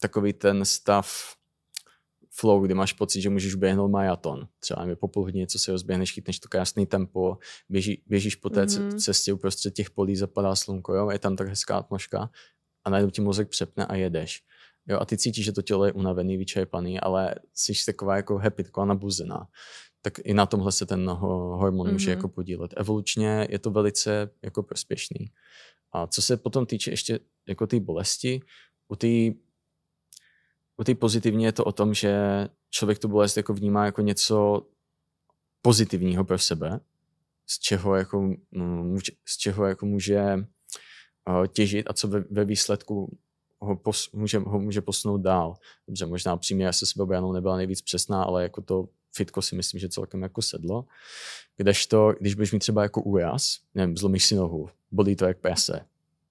[0.00, 1.36] takový ten stav
[2.30, 4.48] flow, kdy máš pocit, že můžeš běhnout maraton.
[4.60, 7.38] Třeba mi po půl hodině, co se rozběhneš, chytneš to krásný tempo,
[7.68, 8.98] běží, běžíš po té mm-hmm.
[8.98, 12.30] cestě uprostřed těch polí, zapadá slunko, jo, je tam tak hezká atmosféra
[12.84, 14.42] a najednou ti mozek přepne a jedeš.
[14.86, 18.64] Jo, a ty cítíš, že to tělo je unavený, vyčerpaný, ale jsi taková jako happy,
[18.64, 19.46] taková nabuzená.
[20.02, 21.92] Tak i na tomhle se ten hormon mm-hmm.
[21.92, 22.18] může mhm.
[22.18, 22.74] jako podílet.
[22.76, 25.32] Evolučně je to velice jako prospěšný.
[25.92, 28.40] A co se potom týče ještě jako té bolesti,
[28.88, 29.32] u té
[30.80, 32.18] u té pozitivní je to o tom, že
[32.70, 34.66] člověk tu bolest jako vnímá jako něco
[35.62, 36.80] pozitivního pro sebe,
[37.46, 40.34] z čeho jako, může, z čeho jako může
[41.28, 43.18] uh, těžit a co ve, ve výsledku
[43.60, 45.54] ho, pos, může, ho může posunout dál.
[45.88, 49.88] Dobře, možná přímě se sebeobranou nebyla nejvíc přesná, ale jako to fitko si myslím, že
[49.88, 50.84] celkem jako sedlo.
[51.56, 55.80] Kdežto, když budeš mít třeba jako úraz, nevím, zlomíš si nohu, bolí to jak prase,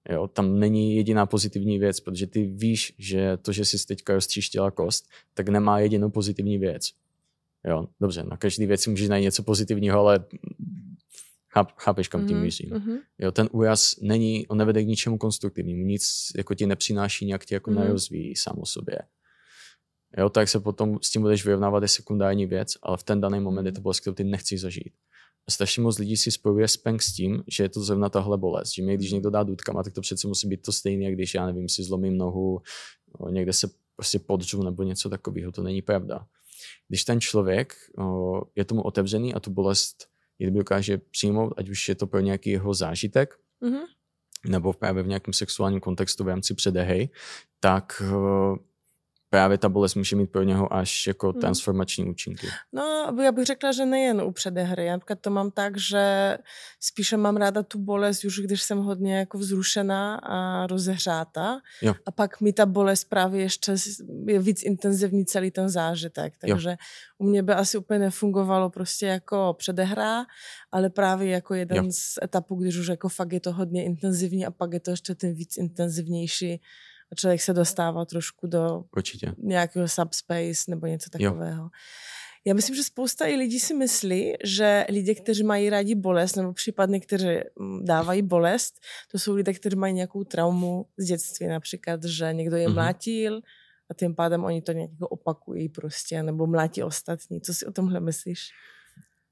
[0.08, 4.70] Jo, tam není jediná pozitivní věc, protože ty víš, že to, že jsi teďka roztříštila
[4.70, 6.90] kost, tak nemá jedinou pozitivní věc.
[7.64, 10.24] Jo, dobře, na každý věc můžeš najít něco pozitivního, ale
[11.52, 12.70] cháp, chápeš, kam tím mhm, mířím.
[12.70, 12.98] Mm-hmm.
[13.18, 17.54] Jo, ten úraz není, on nevede k ničemu konstruktivnímu, nic jako ti nepřináší, nějak ti
[17.54, 17.76] jako mm.
[17.76, 18.98] nerozvíjí sám o sobě.
[20.18, 23.40] Jo, tak se potom s tím budeš vyrovnávat je sekundární věc, ale v ten daný
[23.40, 24.92] moment je to bolest, kterou ty nechceš zažít.
[25.48, 28.74] A strašně moc lidí si spojuje spank s tím, že je to zrovna tahle bolest.
[28.74, 31.34] Že mě, když někdo dá důtkama, tak to přece musí být to stejné, jak když
[31.34, 32.62] já nevím, si zlomím nohu,
[33.30, 35.52] někde se prostě podřu nebo něco takového.
[35.52, 36.26] To není pravda.
[36.88, 40.09] Když ten člověk o, je tomu otevřený a tu bolest
[40.44, 43.84] kdyby dokáže přijmout, ať už je to pro nějaký jeho zážitek, mm-hmm.
[44.48, 47.08] nebo právě v nějakém sexuálním kontextu v rámci předehej,
[47.60, 48.02] tak
[49.30, 51.40] právě ta bolest může mít pro něho až jako hmm.
[51.40, 52.46] transformační účinky.
[52.72, 54.86] No, já bych řekla, že nejen u předehry.
[54.86, 56.36] Já například to mám tak, že
[56.80, 61.60] spíše mám ráda tu bolest, už když jsem hodně jako vzrušená a rozehřátá.
[61.82, 61.94] Jo.
[62.06, 63.74] A pak mi ta bolest právě ještě
[64.26, 66.34] je víc intenzivní celý ten zážitek.
[66.40, 66.76] Takže jo.
[67.18, 70.24] u mě by asi úplně nefungovalo prostě jako předehra,
[70.72, 71.92] ale právě jako jeden jo.
[71.92, 75.14] z etapů, když už jako fakt je to hodně intenzivní a pak je to ještě
[75.14, 76.60] ten víc intenzivnější
[77.12, 79.34] a člověk se dostává trošku do Určitě.
[79.38, 81.62] nějakého subspace nebo něco takového.
[81.62, 81.68] Jo.
[82.44, 86.52] Já myslím, že spousta i lidí si myslí, že lidé, kteří mají rádi bolest, nebo
[86.52, 87.26] případně, kteří
[87.58, 88.74] mm, dávají bolest,
[89.10, 92.74] to jsou lidé, kteří mají nějakou traumu z dětství, například, že někdo je mm-hmm.
[92.74, 93.40] mlátil
[93.90, 97.40] a tím pádem oni to nějak opakují prostě, nebo mlátí ostatní.
[97.40, 98.40] Co si o tomhle myslíš?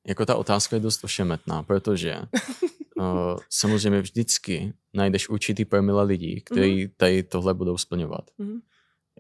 [0.07, 2.17] Jako ta otázka je dost ošemetná, protože
[2.99, 6.93] uh, samozřejmě vždycky najdeš určitý promile lidí, kteří mm-hmm.
[6.97, 8.31] tady tohle budou splňovat.
[8.39, 8.61] Mm-hmm.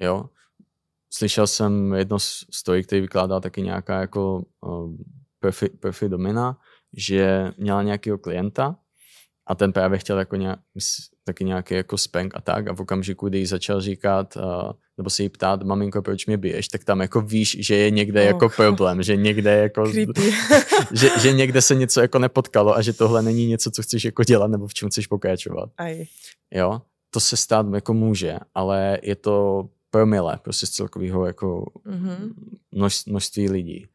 [0.00, 0.30] Jo?
[1.10, 2.18] Slyšel jsem jedno
[2.50, 4.96] story, který vykládá taky nějaká jako uh,
[5.38, 6.58] profi, profi domina,
[6.96, 8.76] že měla nějakého klienta
[9.48, 10.58] a ten právě chtěl jako nějak,
[11.24, 15.10] taky nějaký jako spank a tak a v okamžiku, kdy jí začal říkat uh, nebo
[15.10, 18.26] se jí ptát, maminko, proč mě biješ, tak tam jako víš, že je někde oh.
[18.26, 19.92] jako problém, že někde jako,
[20.92, 24.24] že, že někde se něco jako nepotkalo a že tohle není něco, co chceš jako
[24.24, 25.70] dělat nebo v čem chceš pokračovat.
[25.78, 26.04] Aj.
[26.54, 32.32] Jo, to se stát jako může, ale je to promile prostě z celkového jako mm-hmm.
[33.06, 33.86] množství lidí.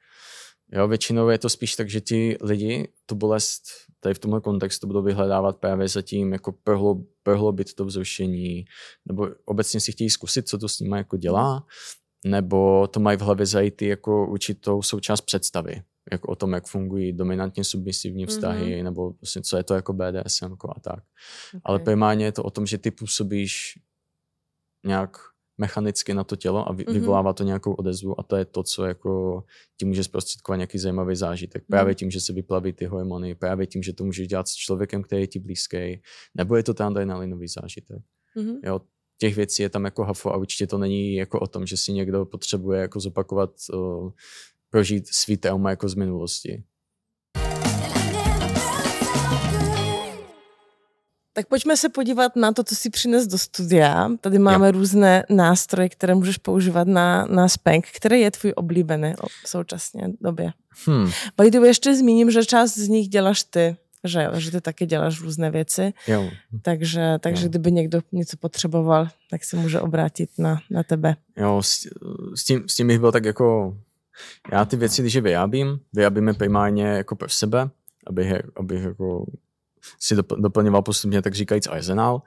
[0.76, 3.63] Jo, většinou je to spíš tak, že ti lidi tu bolest
[3.99, 8.65] tady v tomhle kontextu budou vyhledávat právě zatím jako prohloub, prohloubit to vzrušení,
[9.05, 11.65] nebo obecně si chtějí zkusit, co to s nimi jako dělá,
[12.26, 17.13] nebo to mají v hlavě zajít jako určitou součást představy, jako o tom, jak fungují
[17.13, 18.84] dominantně submisivní vztahy, mm-hmm.
[18.84, 21.03] nebo vlastně, co je to jako BDSM jako a tak.
[21.49, 21.61] Okay.
[21.63, 23.80] Ale primárně je to o tom, že ty působíš
[24.86, 25.17] nějak
[25.58, 26.93] mechanicky na to tělo a vy, mm-hmm.
[26.93, 29.43] vyvolává to nějakou odezvu a to je to, co jako
[29.80, 31.64] ti může zprostředkovat nějaký zajímavý zážitek.
[31.70, 31.95] Právě mm.
[31.95, 35.22] tím, že se vyplaví ty hormony, právě tím, že to můžeš dělat s člověkem, který
[35.22, 36.01] je ti blízký,
[36.38, 37.97] nebo je to ten adrenalinový zážitek.
[38.38, 38.60] Mm-hmm.
[38.64, 38.82] Jo,
[39.20, 41.93] těch věcí je tam jako hafo a určitě to není jako o tom, že si
[41.93, 44.12] někdo potřebuje jako zopakovat, uh,
[44.70, 46.64] prožít svý trauma jako z minulosti.
[51.36, 54.09] Tak pojďme se podívat na to, co si přines do studia.
[54.21, 54.71] Tady máme jo.
[54.71, 57.88] různé nástroje, které můžeš používat na, na spank.
[57.95, 59.13] Který je tvůj oblíbený
[59.43, 60.51] v současné době?
[60.86, 61.11] Hmm.
[61.38, 64.86] By the way, ještě zmíním, že část z nich děláš ty, že, že ty taky
[64.86, 65.93] děláš různé věci.
[66.07, 66.29] Jo.
[66.61, 67.49] Takže, takže jo.
[67.49, 71.15] kdyby někdo něco potřeboval, tak se může obrátit na, na tebe.
[71.38, 71.88] Jo, s,
[72.36, 73.77] s, tím, s tím bych byl tak jako...
[74.51, 77.69] Já ty věci, když je vyjábím, vyjábíme primárně jako pro sebe,
[78.07, 79.25] abych, abych jako
[79.99, 82.21] si doplňoval postupně tak říkajíc arzenál.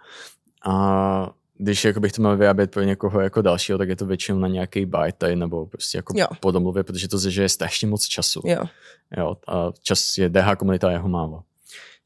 [0.67, 4.39] A když jako bych to měl vyrábět pro někoho jako dalšího, tak je to většinou
[4.39, 6.27] na nějaký byte nebo prostě jako jo.
[6.41, 8.41] po domluvě, protože to zežije strašně moc času.
[8.45, 8.65] Jo.
[9.17, 11.43] Jo, a čas je DH komunita jeho málo.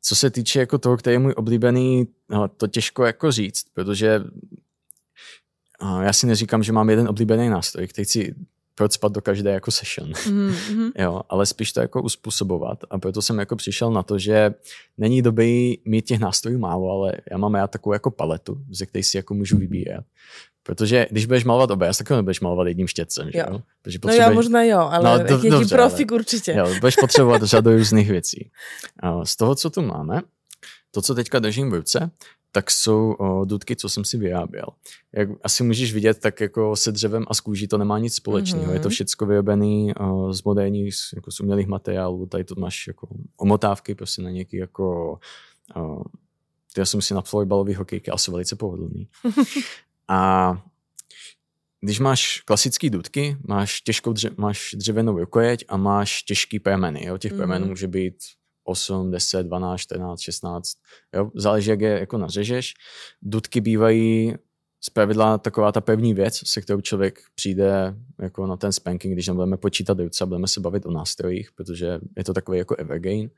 [0.02, 4.20] Co se týče jako toho, který je můj oblíbený, no, to těžko jako říct, protože
[6.02, 8.34] já si neříkám, že mám jeden oblíbený nástroj, který si
[8.74, 10.12] procpat do každé jako session.
[10.12, 10.92] Mm-hmm.
[10.98, 12.78] jo, ale spíš to jako uspůsobovat.
[12.90, 14.54] A proto jsem jako přišel na to, že
[14.98, 19.02] není dobrý mít těch nástrojů málo, ale já mám já takovou jako paletu, ze které
[19.02, 20.04] si jako můžu vybírat.
[20.62, 23.32] Protože když budeš malovat obraz, tak nebudeš malovat jedním štětcem, jo.
[23.34, 23.60] že jo?
[23.82, 24.26] Protože potřebuješ...
[24.26, 26.20] No já možná jo, ale no, do, jaký dobře, profik ale...
[26.20, 26.52] určitě.
[26.52, 28.50] Jo, budeš potřebovat řadu různých věcí.
[29.24, 30.22] Z toho, co tu máme,
[30.90, 32.10] to, co teďka držím v ruce,
[32.52, 34.66] tak jsou o, dudky, co jsem si vyráběl.
[35.12, 38.66] Jak asi můžeš vidět, tak jako se dřevem a s kůží to nemá nic společného.
[38.66, 38.74] Mm-hmm.
[38.74, 39.94] Je to všechno vyrobené
[40.30, 42.26] z moderních, jako z umělých materiálů.
[42.26, 45.18] Tady to máš jako omotávky prostě na nějaký jako
[45.76, 46.04] o,
[46.78, 49.08] já jsem si na florbalový hokejky asi velice pohodlný.
[50.08, 50.62] a
[51.80, 57.06] když máš klasické dudky, máš těžkou dře- máš dřevěnou rukojeť a máš těžký premeny.
[57.06, 57.18] Jo?
[57.18, 57.38] Těch mm.
[57.38, 58.14] premenů může být
[58.70, 60.76] 8, 10, 12, 14, 16.
[61.14, 61.30] Jo?
[61.34, 62.74] Záleží, jak je jako nařežeš.
[63.22, 64.34] Dudky bývají
[64.80, 69.56] zpravidla taková ta pevní věc, se kterou člověk přijde jako na ten spanking, když nebudeme
[69.56, 73.30] počítat ruce a budeme se bavit o nástrojích, protože je to takový jako evergain.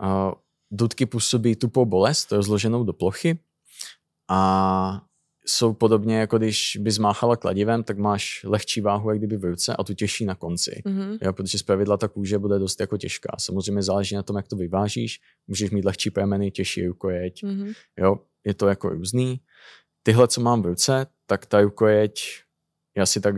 [0.00, 0.32] A
[0.70, 3.38] dudky působí tupou bolest rozloženou do plochy
[4.28, 5.02] a
[5.46, 9.76] jsou podobně, jako když by zmáchala kladivem, tak máš lehčí váhu, jak kdyby v ruce
[9.76, 10.82] a tu těžší na konci.
[10.86, 11.18] Mm-hmm.
[11.22, 13.36] Jo, protože zpravidla ta kůže bude dost jako těžká.
[13.38, 15.20] Samozřejmě záleží na tom, jak to vyvážíš.
[15.46, 17.42] Můžeš mít lehčí prameny, těžší rukojeť.
[17.42, 17.74] Mm-hmm.
[17.98, 19.40] Jo, je to jako různý.
[20.02, 22.20] Tyhle, co mám v ruce, tak ta rukojeť
[22.96, 23.34] je asi tak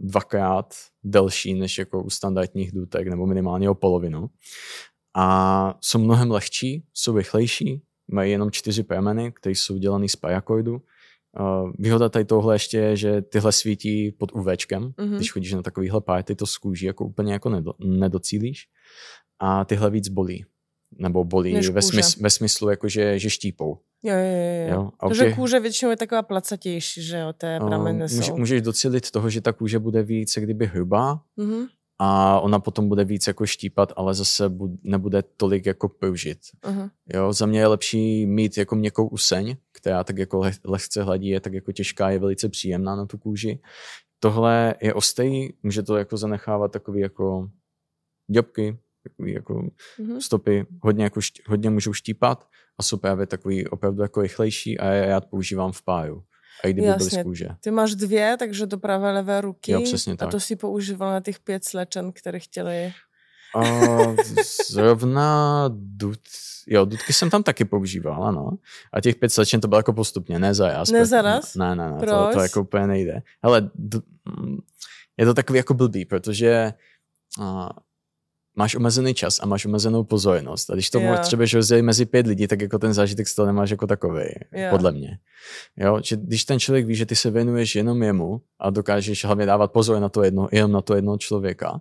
[0.00, 0.74] dvakrát
[1.04, 4.30] delší než jako u standardních důtek, nebo minimálně o polovinu.
[5.16, 10.82] A jsou mnohem lehčí, jsou rychlejší, mají jenom čtyři prameny, které jsou dělané z parakordu
[11.40, 15.16] Uh, výhoda tady tohle ještě je, že tyhle svítí pod UVčkem, mm-hmm.
[15.16, 18.68] když chodíš na takovýhle party, to z kůží jako úplně jako nedo, nedocílíš
[19.38, 20.44] a tyhle víc bolí.
[20.98, 23.78] Nebo bolí ve, smysl, ve smyslu, jako že, že štípou.
[24.02, 24.74] Jo, jo, jo.
[24.74, 24.90] jo?
[25.08, 25.34] Protože těch...
[25.34, 29.40] kůže většinou je taková placatější, že jo, té prameny uh, může, Můžeš docílit toho, že
[29.40, 31.66] ta kůže bude víc kdyby hrubá mm-hmm
[31.98, 36.38] a ona potom bude víc jako štípat, ale zase nebude tolik jako použit.
[36.62, 36.90] Uh-huh.
[37.14, 41.40] Jo, za mě je lepší mít jako měkkou useň, která tak jako lehce hladí, je
[41.40, 43.60] tak jako těžká, je velice příjemná na tu kůži.
[44.18, 47.50] Tohle je ostej, může to jako zanechávat takový jako
[48.30, 49.54] děbky, takový jako
[49.98, 50.18] uh-huh.
[50.18, 55.04] stopy, hodně, jako hodně můžou štípat a jsou právě takový opravdu jako rychlejší a já,
[55.04, 56.24] já to používám v páju
[56.64, 57.08] a i kdyby Jasně.
[57.10, 57.48] byly z kůže.
[57.60, 59.72] Ty máš dvě, takže do pravé levé ruky.
[59.72, 60.28] Jo, přesně tak.
[60.28, 62.92] A to si používal na těch pět slečen, které chtěli...
[63.56, 63.62] A
[64.70, 66.20] zrovna dud,
[66.66, 68.50] jo, dudky jsem tam taky používal, ano.
[68.92, 70.90] A těch pět slečen to bylo jako postupně, ne za jas.
[70.90, 71.54] Ne za raz?
[71.54, 73.22] Ne, ne, ne, to, to jako úplně nejde.
[73.42, 73.70] Ale
[75.16, 76.72] je to takový jako blbý, protože
[77.38, 77.68] uh,
[78.56, 80.70] máš omezený čas a máš omezenou pozornost.
[80.70, 81.20] A když to yeah.
[81.20, 84.70] třeba rozdělit mezi pět lidí, tak jako ten zážitek z toho nemáš jako takový, yeah.
[84.70, 85.18] podle mě.
[85.76, 89.46] Jo, že když ten člověk ví, že ty se věnuješ jenom jemu a dokážeš hlavně
[89.46, 91.80] dávat pozor na to jedno, jenom na to jednoho člověka,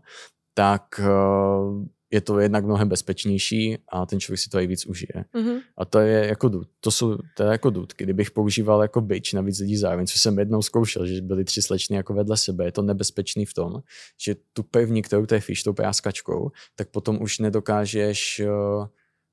[0.53, 5.25] tak uh, je to jednak mnohem bezpečnější a ten člověk si to i víc užije.
[5.35, 5.61] Mm-hmm.
[5.77, 6.67] A to je jako dud.
[6.79, 8.03] To jsou to je jako dudky.
[8.03, 11.61] Kdybych používal jako byč na víc lidí zároveň, co jsem jednou zkoušel, že byly tři
[11.61, 13.83] slečny jako vedle sebe, je to nebezpečný v tom,
[14.21, 18.87] že tu pevní, kterou trefíš tou práskačkou, tak potom už nedokážeš, eh,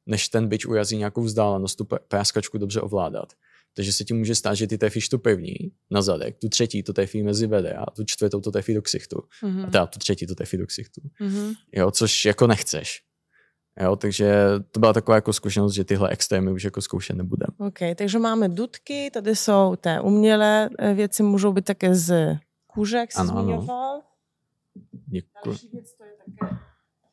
[0.07, 3.33] než ten byč urazí nějakou vzdálenost, tu práskačku dobře ovládat.
[3.75, 5.55] Takže se ti může stát, že ty trefíš tu první
[5.91, 9.17] na zadek, tu třetí to trefí mezi vede a tu čtvrtou to trefí do ksichtu.
[9.43, 9.67] Mm-hmm.
[9.67, 11.01] A teda tu třetí to trefí do ksichtu.
[11.21, 11.55] Mm-hmm.
[11.73, 13.03] Jo, což jako nechceš.
[13.81, 14.35] Jo, takže
[14.71, 17.69] to byla taková jako zkušenost, že tyhle extrémy už jako zkoušet nebudeme.
[17.69, 22.97] OK, takže máme dudky, tady jsou té umělé eh, věci, můžou být také z kůže,
[22.97, 24.03] jak jsi ano, zmiňoval.
[25.07, 25.45] Děkuji.
[25.45, 26.57] Další věc to je také,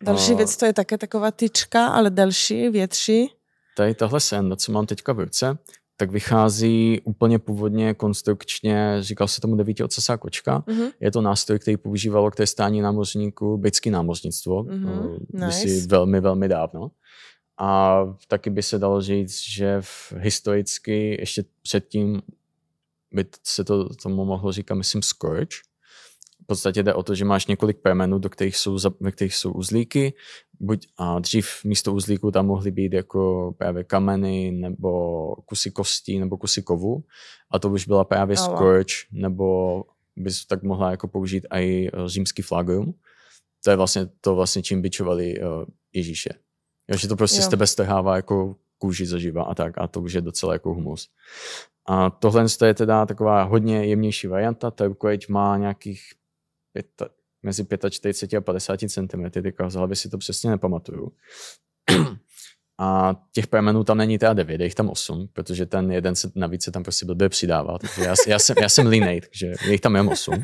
[0.04, 0.38] další no.
[0.38, 3.30] věc to je také taková tyčka, ale další, větší.
[3.78, 5.58] Tady tahle senda, co mám teďka v ruce,
[5.98, 10.60] tak vychází úplně původně konstrukčně, říkal se tomu devíti ocasá kočka.
[10.60, 10.92] Mm-hmm.
[11.00, 15.18] Je to nástroj, který používalo k testání námořníků britské námořnictvo, mm-hmm.
[15.34, 15.88] nice.
[15.88, 16.92] velmi, velmi dávno.
[17.60, 22.22] A taky by se dalo říct, že v historicky ještě předtím
[23.12, 25.58] by se to tomu mohlo říkat, myslím, Scourge,
[26.48, 30.14] podstatě jde o to, že máš několik permenů, do kterých jsou, ve kterých jsou uzlíky.
[30.60, 36.38] Buď a dřív místo uzlíků tam mohly být jako právě kameny nebo kusy kostí nebo
[36.38, 37.04] kusy kovu.
[37.52, 39.84] A to už byla právě oh, scourge, nebo
[40.16, 42.94] bys tak mohla jako použít i eh, římský flagrum.
[43.64, 46.30] To je vlastně to, vlastně, čím bičovali uh, Ježíše.
[46.88, 47.44] Jo, že to prostě jo.
[47.44, 51.10] z tebe strhává jako kůži zaživa a tak a to už je docela jako humus.
[51.88, 56.02] A tohle je teda taková hodně jemnější varianta, ta rukojeť má nějakých
[57.48, 61.12] mezi 45 a 50 cm, teďka z hlavy si to přesně nepamatuju.
[62.80, 66.32] A těch pramenů tam není teda 9, je jich tam 8, protože ten jeden se
[66.36, 67.78] navíc se tam prostě blbě přidává.
[67.78, 70.44] Takže já, já, jsem, já jsem línej, takže je jich tam jen 8.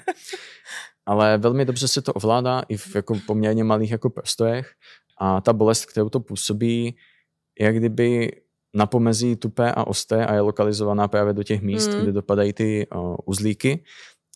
[1.05, 4.71] Ale velmi dobře se to ovládá i v jako poměrně malých jako prostorech
[5.17, 6.95] a ta bolest, kterou to působí,
[7.59, 8.31] je kdyby
[8.73, 12.01] na pomezí tupé a osté a je lokalizovaná právě do těch míst, mm.
[12.01, 13.83] kde dopadají ty uh, uzlíky.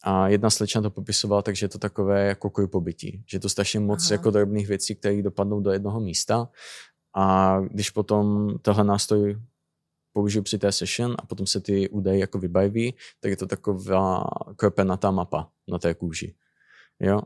[0.08, 4.06] A jedna slečna to popisovala, takže je to takové jako pobytí, že to strašně moc
[4.06, 4.14] Aha.
[4.14, 6.50] jako drobných věcí, které dopadnou do jednoho místa.
[7.16, 9.38] A když potom tohle nástroj
[10.14, 14.24] použiju při té session a potom se ty údaje jako vybaví, tak je to taková
[14.56, 16.36] kropenatá mapa na té kůži.
[17.00, 17.22] Jo?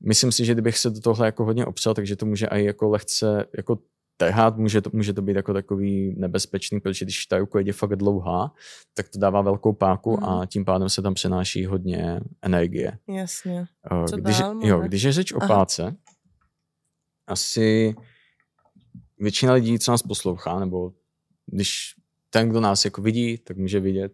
[0.00, 2.88] Myslím si, že kdybych se do tohle jako hodně opřel, takže to může i jako
[2.88, 3.78] lehce jako
[4.16, 7.96] trhat, může to, může to být jako takový nebezpečný, protože když ta ruka je fakt
[7.96, 8.52] dlouhá,
[8.94, 10.24] tak to dává velkou páku mm.
[10.24, 12.98] a tím pádem se tam přenáší hodně energie.
[13.08, 13.66] Jasně.
[13.92, 15.48] Eh, Co když, dál, jo, když je řeč o Aha.
[15.48, 15.96] páce,
[17.26, 17.94] asi
[19.18, 20.92] většina lidí, co nás poslouchá, nebo
[21.46, 21.94] když
[22.30, 24.12] ten, kdo nás jako vidí, tak může vidět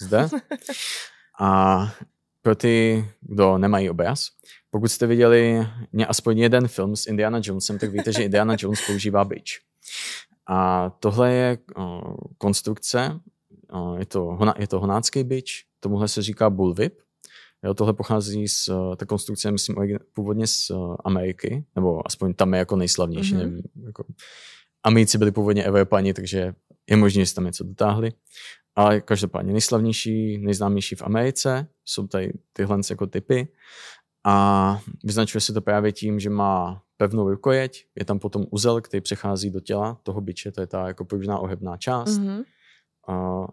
[0.00, 0.28] zde.
[1.40, 1.78] A
[2.42, 4.26] pro ty, kdo nemají obraz,
[4.74, 5.66] pokud jste viděli
[6.08, 9.60] aspoň jeden film s Indiana Jonesem, tak víte, že Indiana Jones používá bič.
[10.46, 13.20] A tohle je o, konstrukce,
[13.70, 16.98] o, je, to, je to honácký bič, tomuhle se říká bullwhip.
[17.64, 19.76] Jo, tohle pochází z, ta konstrukce, myslím,
[20.12, 20.70] původně z
[21.04, 23.34] Ameriky, nebo aspoň tam je jako nejslavnější.
[23.34, 23.38] Mm-hmm.
[23.38, 24.04] Nevím, jako,
[24.82, 26.54] Amici byli původně Evropani, takže
[26.90, 28.12] je možné, že tam něco dotáhli.
[28.76, 33.48] Ale každopádně nejslavnější, nejznámější v Americe jsou tady tyhle jako typy.
[34.26, 39.00] A vyznačuje se to právě tím, že má pevnou rukojeť, je tam potom uzel, který
[39.00, 42.18] přechází do těla toho byče, to je ta jako pružná ohebná část.
[42.18, 42.44] Mm-hmm.
[43.08, 43.46] A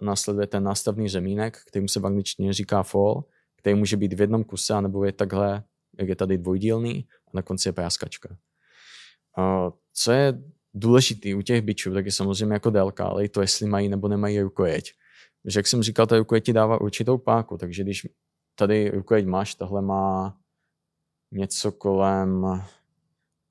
[0.00, 3.24] následuje ten nástavný řemínek, který se v angličtině říká fall,
[3.56, 5.64] který může být v jednom kuse, anebo je takhle,
[5.98, 8.36] jak je tady dvojdílný, a na konci je práskačka.
[9.38, 10.42] A co je
[10.74, 14.08] důležitý u těch bičů, tak je samozřejmě jako délka, ale i to, jestli mají nebo
[14.08, 14.92] nemají rukojeť.
[15.42, 18.06] Takže jak jsem říkal, ta rukojeť ti dává určitou páku, takže když
[18.58, 20.36] tady rukojeť máš, tahle má
[21.32, 22.46] něco kolem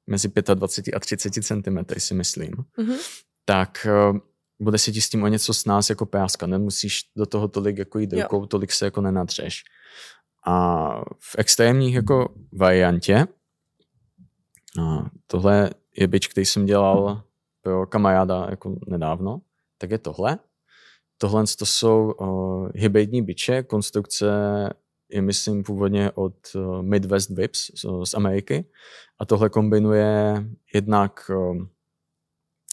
[0.07, 2.97] mezi 25 a 30 cm, si myslím, mm-hmm.
[3.45, 4.17] tak uh,
[4.59, 6.47] bude se ti s tím o něco s nás jako páska.
[6.47, 9.63] Nemusíš do toho tolik jako jít rukou, tolik se jako nenadřeš.
[10.45, 10.87] A
[11.19, 13.27] v extrémních jako variantě,
[14.81, 17.23] a tohle je bič, který jsem dělal
[17.61, 19.41] pro kamaráda jako nedávno,
[19.77, 20.39] tak je tohle.
[21.17, 24.27] Tohle to jsou uh, hybridní biče, konstrukce
[25.09, 27.71] je myslím původně od uh, Midwest Vips
[28.03, 28.65] z, Ameriky
[29.19, 31.69] a tohle kombinuje jednak, um,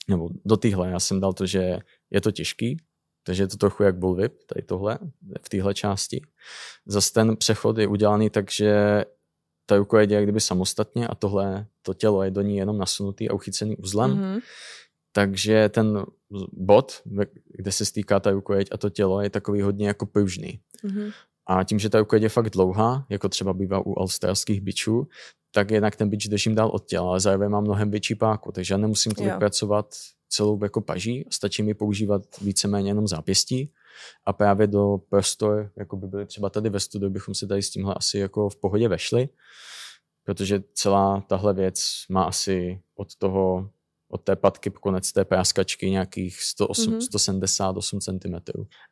[0.08, 1.78] nebo do téhle já jsem dal to, že
[2.10, 2.76] je to těžký,
[3.22, 4.98] takže je to trochu jak bullwhip, tady tohle,
[5.42, 6.22] v téhle části.
[6.86, 9.04] Zase ten přechod je udělaný tak, že
[9.66, 13.34] ta ruka je kdyby samostatně a tohle, to tělo je do ní jenom nasunutý a
[13.34, 14.10] uchycený uzlem.
[14.10, 14.40] Mm-hmm.
[15.12, 16.04] Takže ten
[16.52, 17.02] bod,
[17.48, 20.60] kde se stýká ta rukojeť a to tělo, je takový hodně jako pružný.
[20.84, 21.12] Mm-hmm.
[21.46, 25.08] A tím, že ta rukojeť je fakt dlouhá, jako třeba bývá u australských bičů,
[25.54, 28.74] tak jednak ten bič držím dál od těla, ale zároveň mám mnohem větší páku, takže
[28.74, 29.38] já nemusím tolik jo.
[29.38, 29.94] pracovat
[30.28, 33.72] celou jako paží, stačí mi používat víceméně jenom zápěstí
[34.26, 37.70] a právě do prostor, jako by byly třeba tady ve studiu, bychom se tady s
[37.70, 39.28] tímhle asi jako v pohodě vešli,
[40.24, 43.70] protože celá tahle věc má asi od toho
[44.08, 47.00] od té patky po konec té práskačky nějakých 108, mm-hmm.
[47.00, 48.34] 178 cm.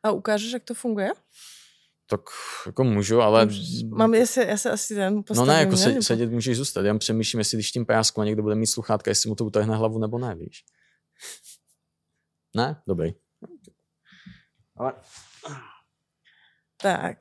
[0.03, 1.11] A ukážeš, jak to funguje?
[2.07, 2.21] Tak
[2.65, 3.47] jako můžu, ale...
[3.89, 6.81] Mám, já se, já se asi ten postavím, No ne, jako se, sedět můžeš zůstat.
[6.81, 9.75] Já přemýšlím, jestli když tím prásku a někdo bude mít sluchátka, jestli mu to utrhne
[9.75, 10.65] hlavu nebo ne, víš.
[12.55, 12.81] Ne?
[12.87, 13.13] Dobrý.
[14.77, 14.93] Ale...
[16.77, 17.17] Tak.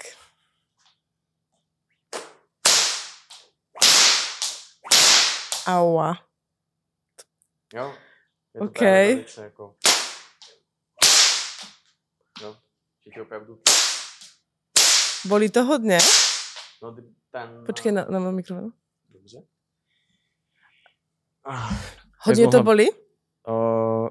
[5.66, 6.14] Aua.
[7.74, 7.94] Jo.
[8.54, 8.82] Je to OK.
[9.42, 9.76] jako...
[12.42, 12.56] Jo,
[13.14, 13.62] tě opravdu...
[15.26, 15.98] Bolí to hodně?
[16.82, 16.96] No,
[17.30, 17.64] ten...
[17.66, 18.72] Počkej na, na mikrofon.
[19.10, 19.42] Dobře.
[21.44, 21.74] Ah,
[22.18, 22.90] hodně to bolí?
[23.48, 24.08] Uh,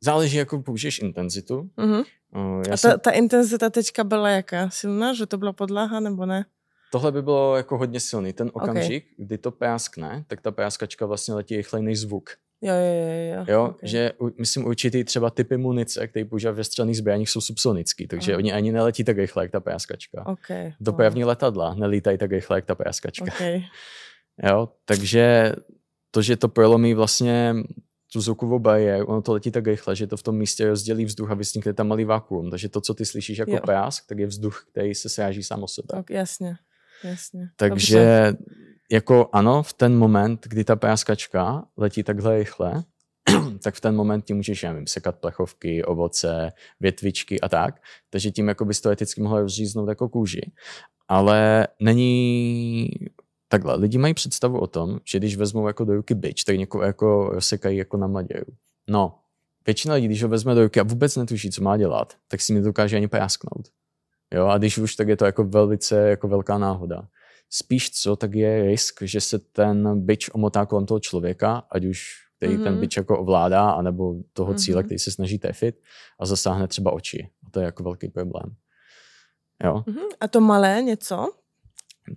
[0.00, 1.70] záleží, jako použiješ intenzitu.
[1.78, 2.04] Uh-huh.
[2.34, 3.00] Uh, já A ta, jsem...
[3.00, 4.70] ta intenzita teďka byla jaká?
[4.70, 6.44] Silná, že to byla podlaha nebo ne?
[6.92, 8.32] Tohle by bylo jako hodně silný.
[8.32, 9.26] Ten okamžik, okay.
[9.26, 12.30] kdy to práskne, tak ta práskačka vlastně letí rychleji než zvuk.
[12.62, 13.44] Jo, jo, jo.
[13.48, 13.88] jo okay.
[13.88, 18.38] že myslím určitý třeba typy munice, které používají ve střelných zbraních, jsou subsonický, takže Aha.
[18.38, 20.26] oni ani neletí tak rychle, jak ta práskačka.
[20.26, 20.72] Okay.
[20.80, 23.24] Dopravní letadla nelítají tak rychle, jak ta práskačka.
[23.34, 23.62] Okay.
[24.42, 25.52] Jo, takže
[26.10, 27.54] to, že to prolomí vlastně
[28.12, 31.30] tu zvukovou bariéru, ono to letí tak rychle, že to v tom místě rozdělí vzduch
[31.30, 32.50] a vysnikne tam malý vakuum.
[32.50, 33.60] Takže to, co ty slyšíš jako jo.
[33.64, 35.88] prásk, tak je vzduch, který se sráží sám o sebe.
[35.90, 36.56] Tak, jasně,
[37.04, 37.48] jasně.
[37.56, 38.54] Takže Dobře.
[38.92, 42.84] Jako ano, v ten moment, kdy ta práskačka letí takhle rychle,
[43.62, 47.80] tak v ten moment ti můžeš, nevím, sekat plechovky, ovoce, větvičky a tak.
[48.10, 50.52] Takže tím jako bys to eticky mohl rozříznout jako kůži.
[51.08, 52.90] Ale není
[53.48, 56.84] takhle, lidi mají představu o tom, že když vezmou jako do ruky byč, tak někoho
[56.84, 58.52] jako rozsekají jako na maděru.
[58.88, 59.18] No,
[59.66, 62.52] většina lidí, když ho vezme do ruky a vůbec netuší, co má dělat, tak si
[62.52, 63.68] mi dokáže ani prásknout.
[64.34, 67.08] Jo, a když už, tak je to jako velice jako velká náhoda.
[67.50, 72.30] Spíš co, tak je risk, že se ten byč omotá kolem toho člověka, ať už
[72.40, 72.64] který mm-hmm.
[72.64, 74.84] ten byč jako ovládá, anebo toho cíle, mm-hmm.
[74.84, 75.82] který se snaží trefit
[76.20, 77.30] a zasáhne třeba oči.
[77.46, 78.54] A to je jako velký problém.
[79.64, 79.84] Jo?
[79.86, 80.08] Mm-hmm.
[80.20, 81.32] A to malé něco?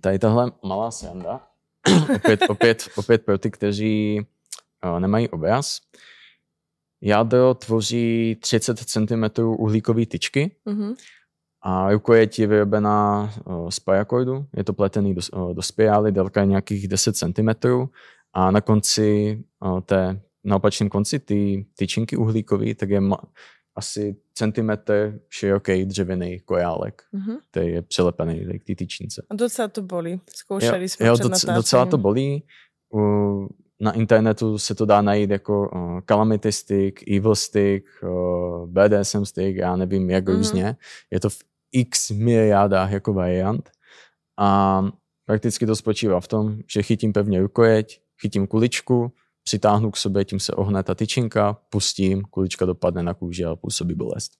[0.00, 1.48] Tady tahle malá sranda,
[2.14, 4.20] opět, opět, opět pro ty, kteří
[4.84, 5.80] uh, nemají obraz,
[7.00, 10.94] jádro tvoří 30 cm uhlíkové tyčky mm-hmm.
[11.64, 13.32] A rukojeť je vyrobená
[13.68, 17.50] z parakordu, je to pletený do, do spirály, délka je nějakých 10 cm
[18.32, 19.40] a na konci
[19.86, 23.16] té, na opačném konci ty tyčinky uhlíkové, tak je ma,
[23.76, 27.36] asi centimetr široký dřevěný kojálek, mm-hmm.
[27.50, 29.22] který je přilepený k té tyčince.
[29.30, 30.20] A docela to bolí.
[30.34, 32.44] Zkoušeli jo, jsme jo, doc, docela to bolí.
[32.94, 33.48] U,
[33.80, 39.56] na internetu se to dá najít jako uh, Calamity Stick, Evil Stick, uh, BDSM Stick,
[39.56, 40.36] já nevím jak mm-hmm.
[40.36, 40.76] různě.
[41.10, 41.28] Je to
[41.74, 43.70] x miliardách jako variant.
[44.38, 44.82] A
[45.26, 49.12] prakticky to spočívá v tom, že chytím pevně rukojeť, chytím kuličku,
[49.44, 53.94] přitáhnu k sobě, tím se ohne ta tyčinka, pustím, kulička dopadne na kůži a působí
[53.94, 54.32] bolest.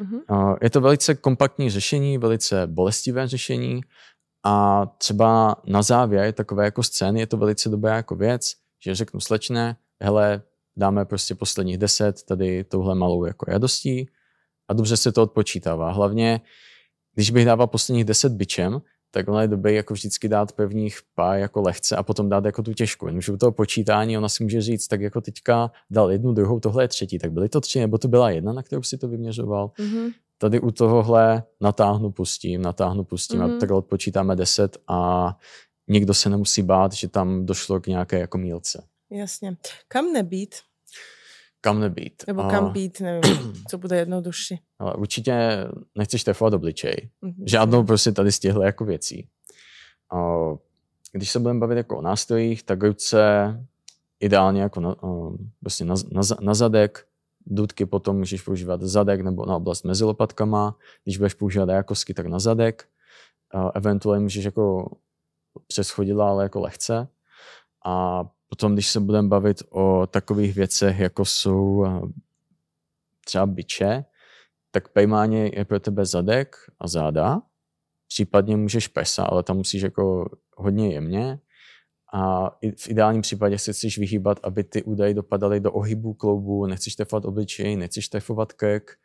[0.00, 0.56] Mm-hmm.
[0.62, 3.80] Je to velice kompaktní řešení, velice bolestivé řešení
[4.44, 8.52] a třeba na závěr takové jako scény je to velice dobrá jako věc,
[8.84, 10.42] že řeknu slečné, hele,
[10.76, 14.08] dáme prostě posledních deset tady touhle malou jako radostí
[14.68, 15.90] a dobře se to odpočítává.
[15.90, 16.40] Hlavně,
[17.14, 21.38] když bych dával posledních deset byčem, tak ona je dobrý jako vždycky dát prvních pár
[21.38, 23.06] jako lehce a potom dát jako tu těžkou.
[23.06, 26.84] Jenomže u toho počítání ona si může říct, tak jako teďka dal jednu, druhou, tohle
[26.84, 29.68] je třetí, tak byly to tři, nebo to byla jedna, na kterou si to vyměřoval.
[29.78, 30.12] Mm-hmm.
[30.38, 33.56] Tady u tohohle natáhnu, pustím, natáhnu, pustím mm-hmm.
[33.56, 35.30] a tak odpočítáme deset a
[35.88, 38.84] nikdo se nemusí bát, že tam došlo k nějaké jako mílce.
[39.10, 39.56] Jasně.
[39.88, 40.54] Kam nebýt?
[41.60, 42.22] Kam nebýt.
[42.26, 42.68] Nebo kam a...
[42.68, 44.60] být, nevím, co bude jednodušší.
[44.78, 47.10] Ale určitě nechceš trefovat obličej.
[47.22, 47.44] Mm-hmm.
[47.46, 49.28] Žádnou prostě tady z těchto jako věcí.
[50.12, 50.38] A
[51.12, 53.18] když se budeme bavit jako o nástrojích, tak ruce
[54.20, 54.96] ideálně jako na,
[55.60, 57.06] prostě na, na, na zadek,
[57.46, 60.76] dudky potom můžeš používat zadek nebo na oblast mezi lopatkama.
[61.04, 62.88] Když budeš používat jakosky, tak na zadek.
[63.54, 64.96] A eventuálně můžeš jako
[65.66, 67.08] přes chodidla, ale jako lehce.
[67.84, 71.86] A Potom, když se budeme bavit o takových věcech, jako jsou
[73.24, 74.04] třeba byče,
[74.70, 77.42] tak pejmáně je pro tebe zadek a záda.
[78.08, 81.38] Případně můžeš pesa, ale tam musíš jako hodně jemně.
[82.14, 86.94] A v ideálním případě se chceš vyhýbat, aby ty údaje dopadaly do ohybu kloubu, nechceš
[86.94, 88.98] tefovat obličej, nechceš tefovat krk,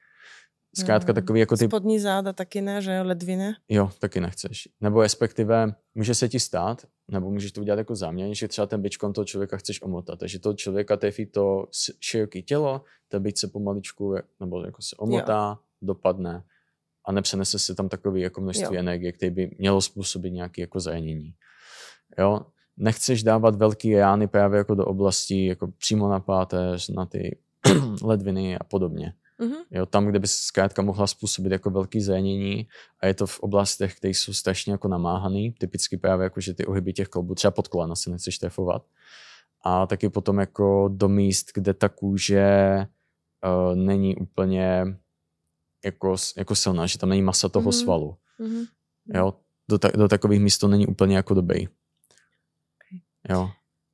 [0.76, 1.15] Zkrátka hmm.
[1.15, 1.65] takový jako ty...
[1.65, 3.53] Spodní záda taky ne, že jo, ledviny?
[3.69, 4.67] Jo, taky nechceš.
[4.82, 8.82] Nebo respektive může se ti stát, nebo můžeš to udělat jako záměr, že třeba ten
[8.82, 10.19] bičkon toho člověka chceš omotat.
[10.19, 11.65] Takže to člověka trefí to
[11.99, 15.65] široké tělo, ten bič se pomaličku nebo jako se omotá, jo.
[15.82, 16.43] dopadne
[17.05, 18.80] a nepřenese se tam takový jako množství jo.
[18.80, 21.34] energie, který by mělo způsobit nějaké jako zranění.
[22.19, 22.41] Jo,
[22.78, 27.38] nechceš dávat velký rány právě jako do oblasti, jako přímo na páteř, na ty
[28.03, 29.13] ledviny a podobně.
[29.43, 29.65] Mm-hmm.
[29.71, 32.67] Jo, tam, kde by se zkrátka mohla způsobit jako velký zranění
[32.99, 36.65] a je to v oblastech, které jsou strašně jako namáhaný, typicky právě jako, že ty
[36.65, 38.85] ohyby těch kloubů, třeba pod kolena se nechceš trefovat.
[39.65, 42.77] A taky potom jako do míst, kde ta kůže
[43.45, 44.83] uh, není úplně
[45.85, 47.83] jako, jako silná, že tam není masa toho mm-hmm.
[47.83, 48.17] svalu.
[48.39, 48.65] Mm-hmm.
[49.13, 49.33] Jo,
[49.67, 51.67] do, ta, do takových míst to není úplně jako dobrý.
[51.67, 52.99] Okay.
[53.29, 53.51] Jo.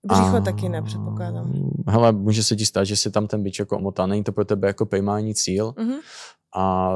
[0.08, 0.42] Břicho a...
[0.42, 1.72] taky nepředpokládám.
[1.88, 4.46] Hele, může se ti stát, že si tam ten bič jako omotá, není to pro
[4.46, 6.00] tebe jako pejmání cíl mm-hmm.
[6.56, 6.96] a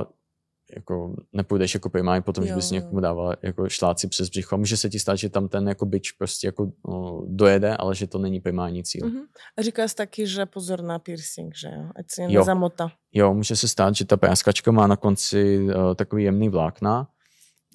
[0.75, 4.57] jako nepůjdeš jako pejmání potom, jo, že bys někomu dával jako šláci přes břicho.
[4.57, 8.07] Může se ti stát, že tam ten jako bič prostě jako no, dojede, ale že
[8.07, 9.07] to není pejmání cíl.
[9.07, 9.23] Mm-hmm.
[9.57, 11.89] A říkáš taky, že pozor na piercing, že jo?
[11.95, 12.91] Ať se nezamota.
[13.13, 17.07] Jo, může se stát, že ta práskačka má na konci uh, takový jemný vlákna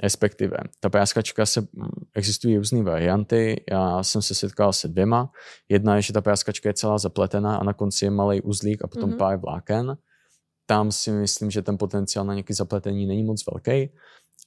[0.02, 5.30] respektive ta práskačka se, mm, existují různé varianty, já jsem se setkal se dvěma.
[5.68, 8.86] Jedna je, že ta práskačka je celá zapletená a na konci je malý uzlík a
[8.86, 9.16] potom mm-hmm.
[9.16, 9.96] pár vláken.
[10.66, 13.90] Tam si myslím, že ten potenciál na nějaké zapletení není moc velký,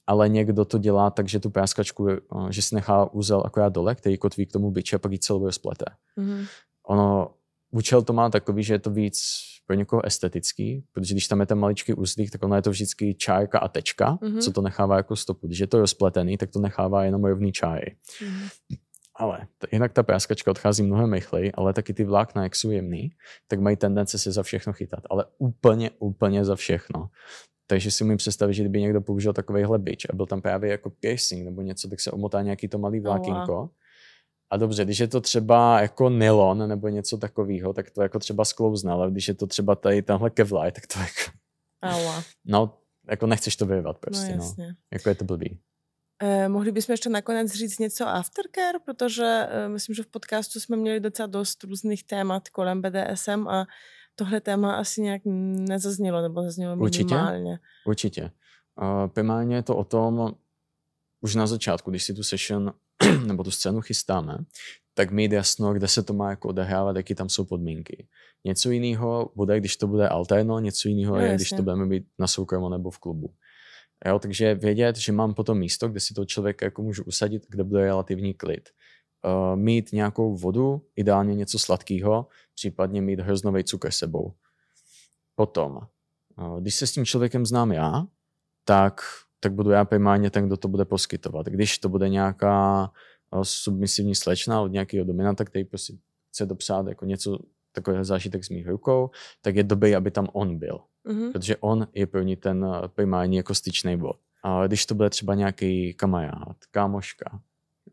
[0.06, 2.18] ale někdo to dělá tak, že tu práskačku, eh,
[2.50, 5.44] že si nechá úzel akorát dole, který kotví k tomu byče a pak ji celou
[5.44, 5.84] rozplete.
[6.18, 6.46] Mm-hmm.
[6.86, 7.34] Ono,
[7.70, 9.18] účel to má takový, že je to víc
[9.66, 13.14] pro někoho estetický, protože když tam je ten maličký úzlík, tak ono je to vždycky
[13.14, 14.38] čárka a tečka, mm-hmm.
[14.38, 15.46] co to nechává jako stopu.
[15.46, 17.96] Když je to rozpletený, tak to nechává jenom rovný čáry.
[18.20, 18.48] Mm-hmm.
[19.16, 23.10] Ale t- jinak ta práskačka odchází mnohem rychleji, ale taky ty vlákna, jak jsou jemný,
[23.48, 25.00] tak mají tendence se za všechno chytat.
[25.10, 27.08] Ale úplně, úplně za všechno.
[27.66, 30.90] Takže si umím představit, že kdyby někdo použil takovýhle bič a byl tam právě jako
[30.90, 33.52] piercing nebo něco, tak se omotá nějaký to malý vlákinko.
[33.52, 33.68] Oh, wow
[34.52, 38.44] a dobře, když je to třeba jako nylon nebo něco takového, tak to jako třeba
[38.44, 41.38] sklouzne, ale když je to třeba tady tenhle kevlar, tak to jako...
[41.82, 42.22] Aua.
[42.44, 42.78] No,
[43.10, 44.54] jako nechceš to vyvat prostě, no.
[44.58, 44.64] no.
[44.92, 45.58] Jako je to blbý.
[46.22, 50.76] Eh, mohli bychom ještě nakonec říct něco aftercare, protože eh, myslím, že v podcastu jsme
[50.76, 53.66] měli docela dost různých témat kolem BDSM a
[54.14, 57.58] tohle téma asi nějak nezaznělo, nebo zaznělo minimálně.
[57.86, 58.30] Určitě.
[58.82, 60.34] Uh, primárně je to o tom,
[61.20, 62.74] už na začátku, když si tu session
[63.26, 64.38] nebo tu scénu chystáme,
[64.94, 68.06] tak mít jasno, kde se to má jako odehrávat, jaký tam jsou podmínky.
[68.44, 72.04] Něco jiného bude, když to bude alterno, něco jiného no, je, když to budeme být
[72.18, 73.34] na soukromo nebo v klubu.
[74.06, 77.64] Jo, takže vědět, že mám potom místo, kde si to člověk jako můžu usadit, kde
[77.64, 78.68] bude relativní klid.
[79.24, 84.34] Uh, mít nějakou vodu, ideálně něco sladkého, případně mít hroznový cukr sebou.
[85.34, 85.78] Potom,
[86.38, 88.06] uh, když se s tím člověkem znám já,
[88.64, 89.00] tak,
[89.42, 91.46] tak budu já primárně ten, kdo to bude poskytovat.
[91.46, 92.90] Když to bude nějaká
[93.30, 95.94] uh, submisivní slečna od nějakého dominanta, který prostě
[96.28, 97.38] chce dopsat jako něco
[97.72, 101.32] takového zážitek s mých rukou, tak je dobré, aby tam on byl mm-hmm.
[101.32, 104.16] protože on je pro ní ten eh, primární jako styčný bod.
[104.42, 107.40] A když to bude třeba nějaký kamarád, kámoška,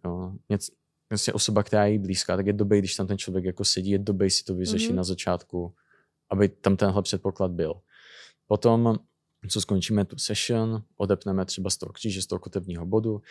[0.05, 0.71] jo, něco,
[1.09, 3.99] vlastně osoba, která je blízká, tak je dobré, když tam ten člověk jako sedí, je
[3.99, 4.95] dobré si to vyřešit mm-hmm.
[4.95, 5.73] na začátku,
[6.29, 7.73] aby tam tenhle předpoklad byl.
[8.47, 8.99] Potom,
[9.47, 13.21] co skončíme tu session, odepneme třeba z toho kříže, z toho kotevního bodu,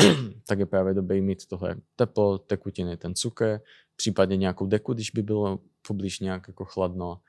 [0.46, 3.60] tak je právě dobré mít tohle teplo, tekutiny, ten cukr,
[3.96, 5.58] případně nějakou deku, když by bylo
[5.88, 7.20] poblíž nějak jako chladno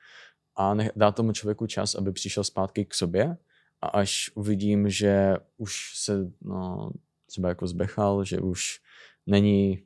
[0.56, 3.36] a dá tomu člověku čas, aby přišel zpátky k sobě
[3.80, 6.90] a až uvidím, že už se no,
[7.26, 8.80] třeba jako zbechal, že už
[9.26, 9.82] není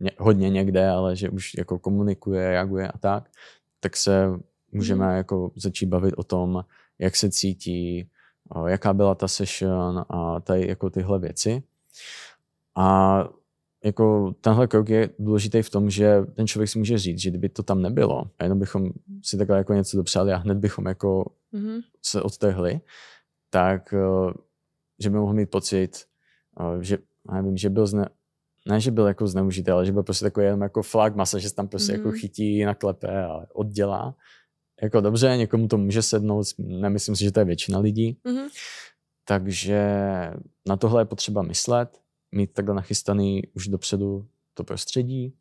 [0.00, 3.30] ně, hodně někde, ale že už jako komunikuje, reaguje a tak,
[3.80, 4.26] tak se
[4.72, 5.16] můžeme mm.
[5.16, 6.64] jako začít bavit o tom,
[7.02, 8.08] jak se cítí,
[8.66, 11.62] jaká byla ta session a tady jako tyhle věci.
[12.76, 13.18] A
[13.84, 17.48] jako tenhle krok je důležitý v tom, že ten člověk si může říct, že kdyby
[17.48, 18.90] to tam nebylo a jenom bychom
[19.22, 21.82] si takhle jako něco dopřáli a hned bychom jako mm-hmm.
[22.02, 22.80] se odtrhli,
[23.50, 24.32] tak eh,
[24.98, 26.04] že by mohl mít pocit,
[26.60, 26.98] eh, že,
[27.32, 28.08] nevím, že byl zne,
[28.68, 31.48] ne, že byl jako zneužitý, ale že byl prostě takový jenom jako flag masa, že
[31.48, 31.96] se tam prostě mm-hmm.
[31.96, 34.14] jako chytí, naklepe a oddělá.
[34.82, 38.18] Jako dobře, někomu to může sednout, nemyslím si, že to je většina lidí.
[38.24, 38.48] Mm-hmm.
[39.24, 39.80] Takže
[40.68, 42.00] na tohle je potřeba myslet
[42.32, 45.34] mít takhle nachystaný už dopředu to prostředí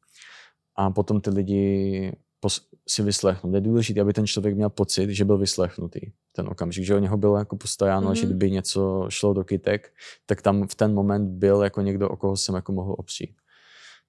[0.75, 2.11] a potom ty lidi
[2.87, 3.53] si vyslechnout.
[3.53, 5.99] Je důležité, aby ten člověk měl pocit, že byl vyslechnutý
[6.31, 8.19] ten okamžik, že o něho bylo jako postaráno, mm-hmm.
[8.19, 9.93] že kdyby něco šlo do kytek,
[10.25, 13.40] tak tam v ten moment byl jako někdo, o koho jsem jako mohl opřít.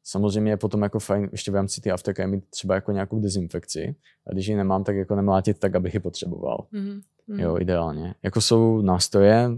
[0.05, 3.95] Samozřejmě je potom jako fajn ještě v rámci té aftercare mít třeba jako nějakou dezinfekci
[4.27, 6.67] a když ji nemám, tak jako nemlátit tak, abych ji potřeboval.
[6.73, 7.01] Mm-hmm.
[7.29, 8.15] Jo, ideálně.
[8.23, 9.51] Jako jsou nástroje,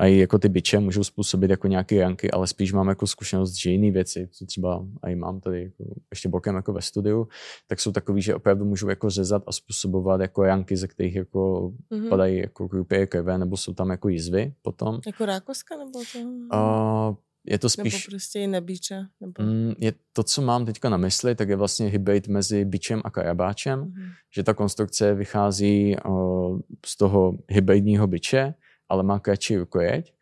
[0.00, 3.54] a i jako ty biče můžou způsobit jako nějaké janky, ale spíš mám jako zkušenost,
[3.54, 7.28] že jiné věci, co třeba i mám tady jako ještě bokem jako ve studiu,
[7.66, 11.72] tak jsou takový, že opravdu můžou jako řezat a způsobovat jako janky, ze kterých jako
[11.92, 12.08] mm-hmm.
[12.08, 15.00] padají jako krupě krve, nebo jsou tam jako jizvy potom.
[15.06, 16.18] Jako rákoska nebo to?
[16.18, 17.92] Uh, je to spíš...
[17.92, 19.06] Nebo prostě i nebíče?
[19.20, 19.42] Nebo...
[19.42, 23.10] Mm, je to, co mám teďka na mysli, tak je vlastně hybrid mezi bičem a
[23.10, 24.12] karabáčem, mm-hmm.
[24.34, 28.54] že ta konstrukce vychází uh, z toho hybridního biče,
[28.88, 30.12] ale má kratší rukojeť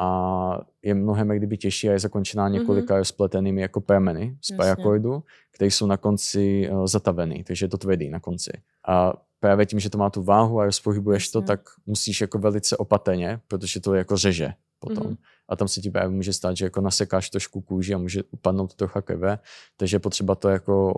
[0.00, 2.52] a je mnohem kdyby těžší a je zakončená mhm.
[2.52, 3.04] několika mm-hmm.
[3.04, 5.22] spletenými jako prameny z parakordu,
[5.54, 8.52] které jsou na konci uh, zatavený, takže je to tvrdý na konci.
[8.88, 11.32] A právě tím, že to má tu váhu a rozpohybuješ Jasně.
[11.32, 15.06] to, tak musíš jako velice opatrně, protože to jako řeže potom.
[15.06, 15.16] Mm-hmm.
[15.48, 18.74] A tam se ti právě může stát, že jako nasekáš trošku kůži a může upadnout
[18.74, 19.38] trocha krve,
[19.76, 20.94] takže je potřeba to jako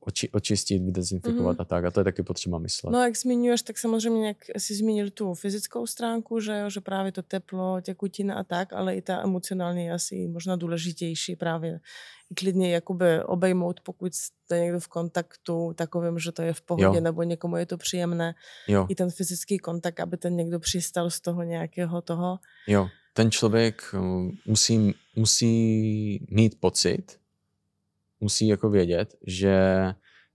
[0.00, 1.62] oči, očistit, dezinfikovat mm-hmm.
[1.62, 1.84] a tak.
[1.84, 2.90] A to je taky potřeba myslet.
[2.90, 7.12] No jak zmiňuješ, tak samozřejmě jak si zmínil tu fyzickou stránku, že, jo, že právě
[7.12, 11.80] to teplo, tekutina a tak, ale i ta emocionální je asi možná důležitější právě
[12.30, 16.84] i klidně jakoby obejmout, pokud jste někdo v kontaktu takovým, že to je v pohodě,
[16.84, 17.00] jo.
[17.00, 18.34] nebo někomu je to příjemné.
[18.68, 18.86] Jo.
[18.88, 22.38] I ten fyzický kontakt, aby ten někdo přistal z toho nějakého toho.
[22.66, 23.98] Jo, ten člověk eh,
[24.46, 27.18] musí, musí mít pocit,
[28.20, 29.54] musí jako vědět, že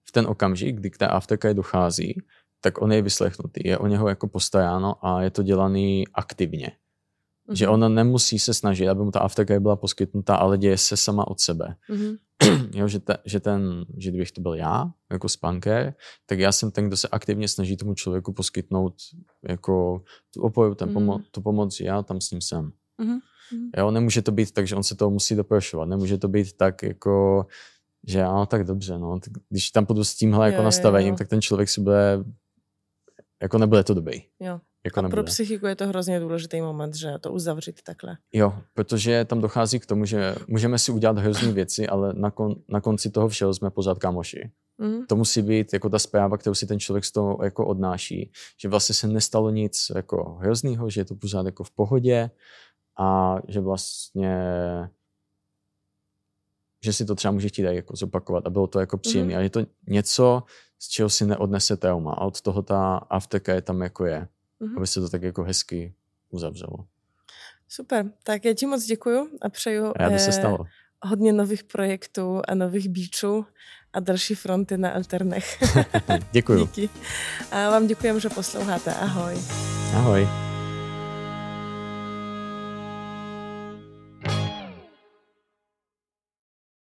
[0.04, 2.22] v ten okamžik, kdy k té aftercare dochází,
[2.62, 6.72] tak on je vyslechnutý, je o něho jako postaráno a je to dělaný aktivně.
[7.52, 7.58] Mm-hmm.
[7.58, 11.28] Že ona nemusí se snažit, aby mu ta aftercare byla poskytnutá, ale děje se sama
[11.28, 11.76] od sebe.
[11.90, 12.18] Mm-hmm.
[12.74, 15.94] jo, že, te, že, ten, že kdybych to byl já, jako spanker,
[16.26, 18.94] tak já jsem ten, kdo se aktivně snaží tomu člověku poskytnout
[19.50, 21.24] jako tu oporu, ten pomo- mm-hmm.
[21.32, 22.72] tu pomoc, já tam s ním jsem.
[23.02, 23.20] Mm-hmm.
[23.78, 25.90] Jo, nemůže to být tak, že on se toho musí doprošovat.
[25.90, 27.46] Nemůže to být tak, jako,
[28.08, 29.20] že ano, tak dobře, no.
[29.20, 31.18] Tak když tam půjdu s tímhle jako jo, nastavením, jo.
[31.18, 32.24] tak ten člověk si bude,
[33.42, 34.22] jako nebude to dobrý.
[34.40, 34.60] Jo.
[34.86, 35.22] Jako a nebude.
[35.22, 38.18] pro psychiku je to hrozně důležitý moment, že to uzavřít takhle.
[38.34, 42.56] Jo, protože tam dochází k tomu, že můžeme si udělat hrozné věci, ale na, kon,
[42.70, 44.52] na konci toho všeho jsme pořád kamoši.
[44.78, 45.06] Mm.
[45.06, 48.70] To musí být jako ta zpráva, kterou si ten člověk z toho jako odnáší, že
[48.70, 52.30] vlastně se nestalo nic jako hroznýho, že je to pořád jako v pohodě,
[52.98, 54.38] a že vlastně
[56.84, 59.34] že si to třeba může chtít jako zopakovat a bylo to jako příjemné.
[59.34, 59.40] Mm-hmm.
[59.40, 60.44] A je to něco,
[60.80, 62.14] z čeho si neodnese trauma.
[62.14, 64.28] A od toho ta afterka je tam jako je.
[64.62, 64.78] Mm-hmm.
[64.78, 65.94] Aby se to tak jako hezky
[66.30, 66.76] uzavřelo.
[67.70, 70.58] Super, tak já ti moc děkuju a přeju Ráda se stalo.
[71.02, 73.46] hodně nových projektů a nových bíčů
[73.94, 75.64] a další fronty na alternech.
[76.32, 76.60] Děkuju.
[76.66, 76.90] Díky.
[77.52, 78.94] A vám děkujem, že posloucháte.
[78.94, 79.36] Ahoj.
[79.96, 80.51] Ahoj.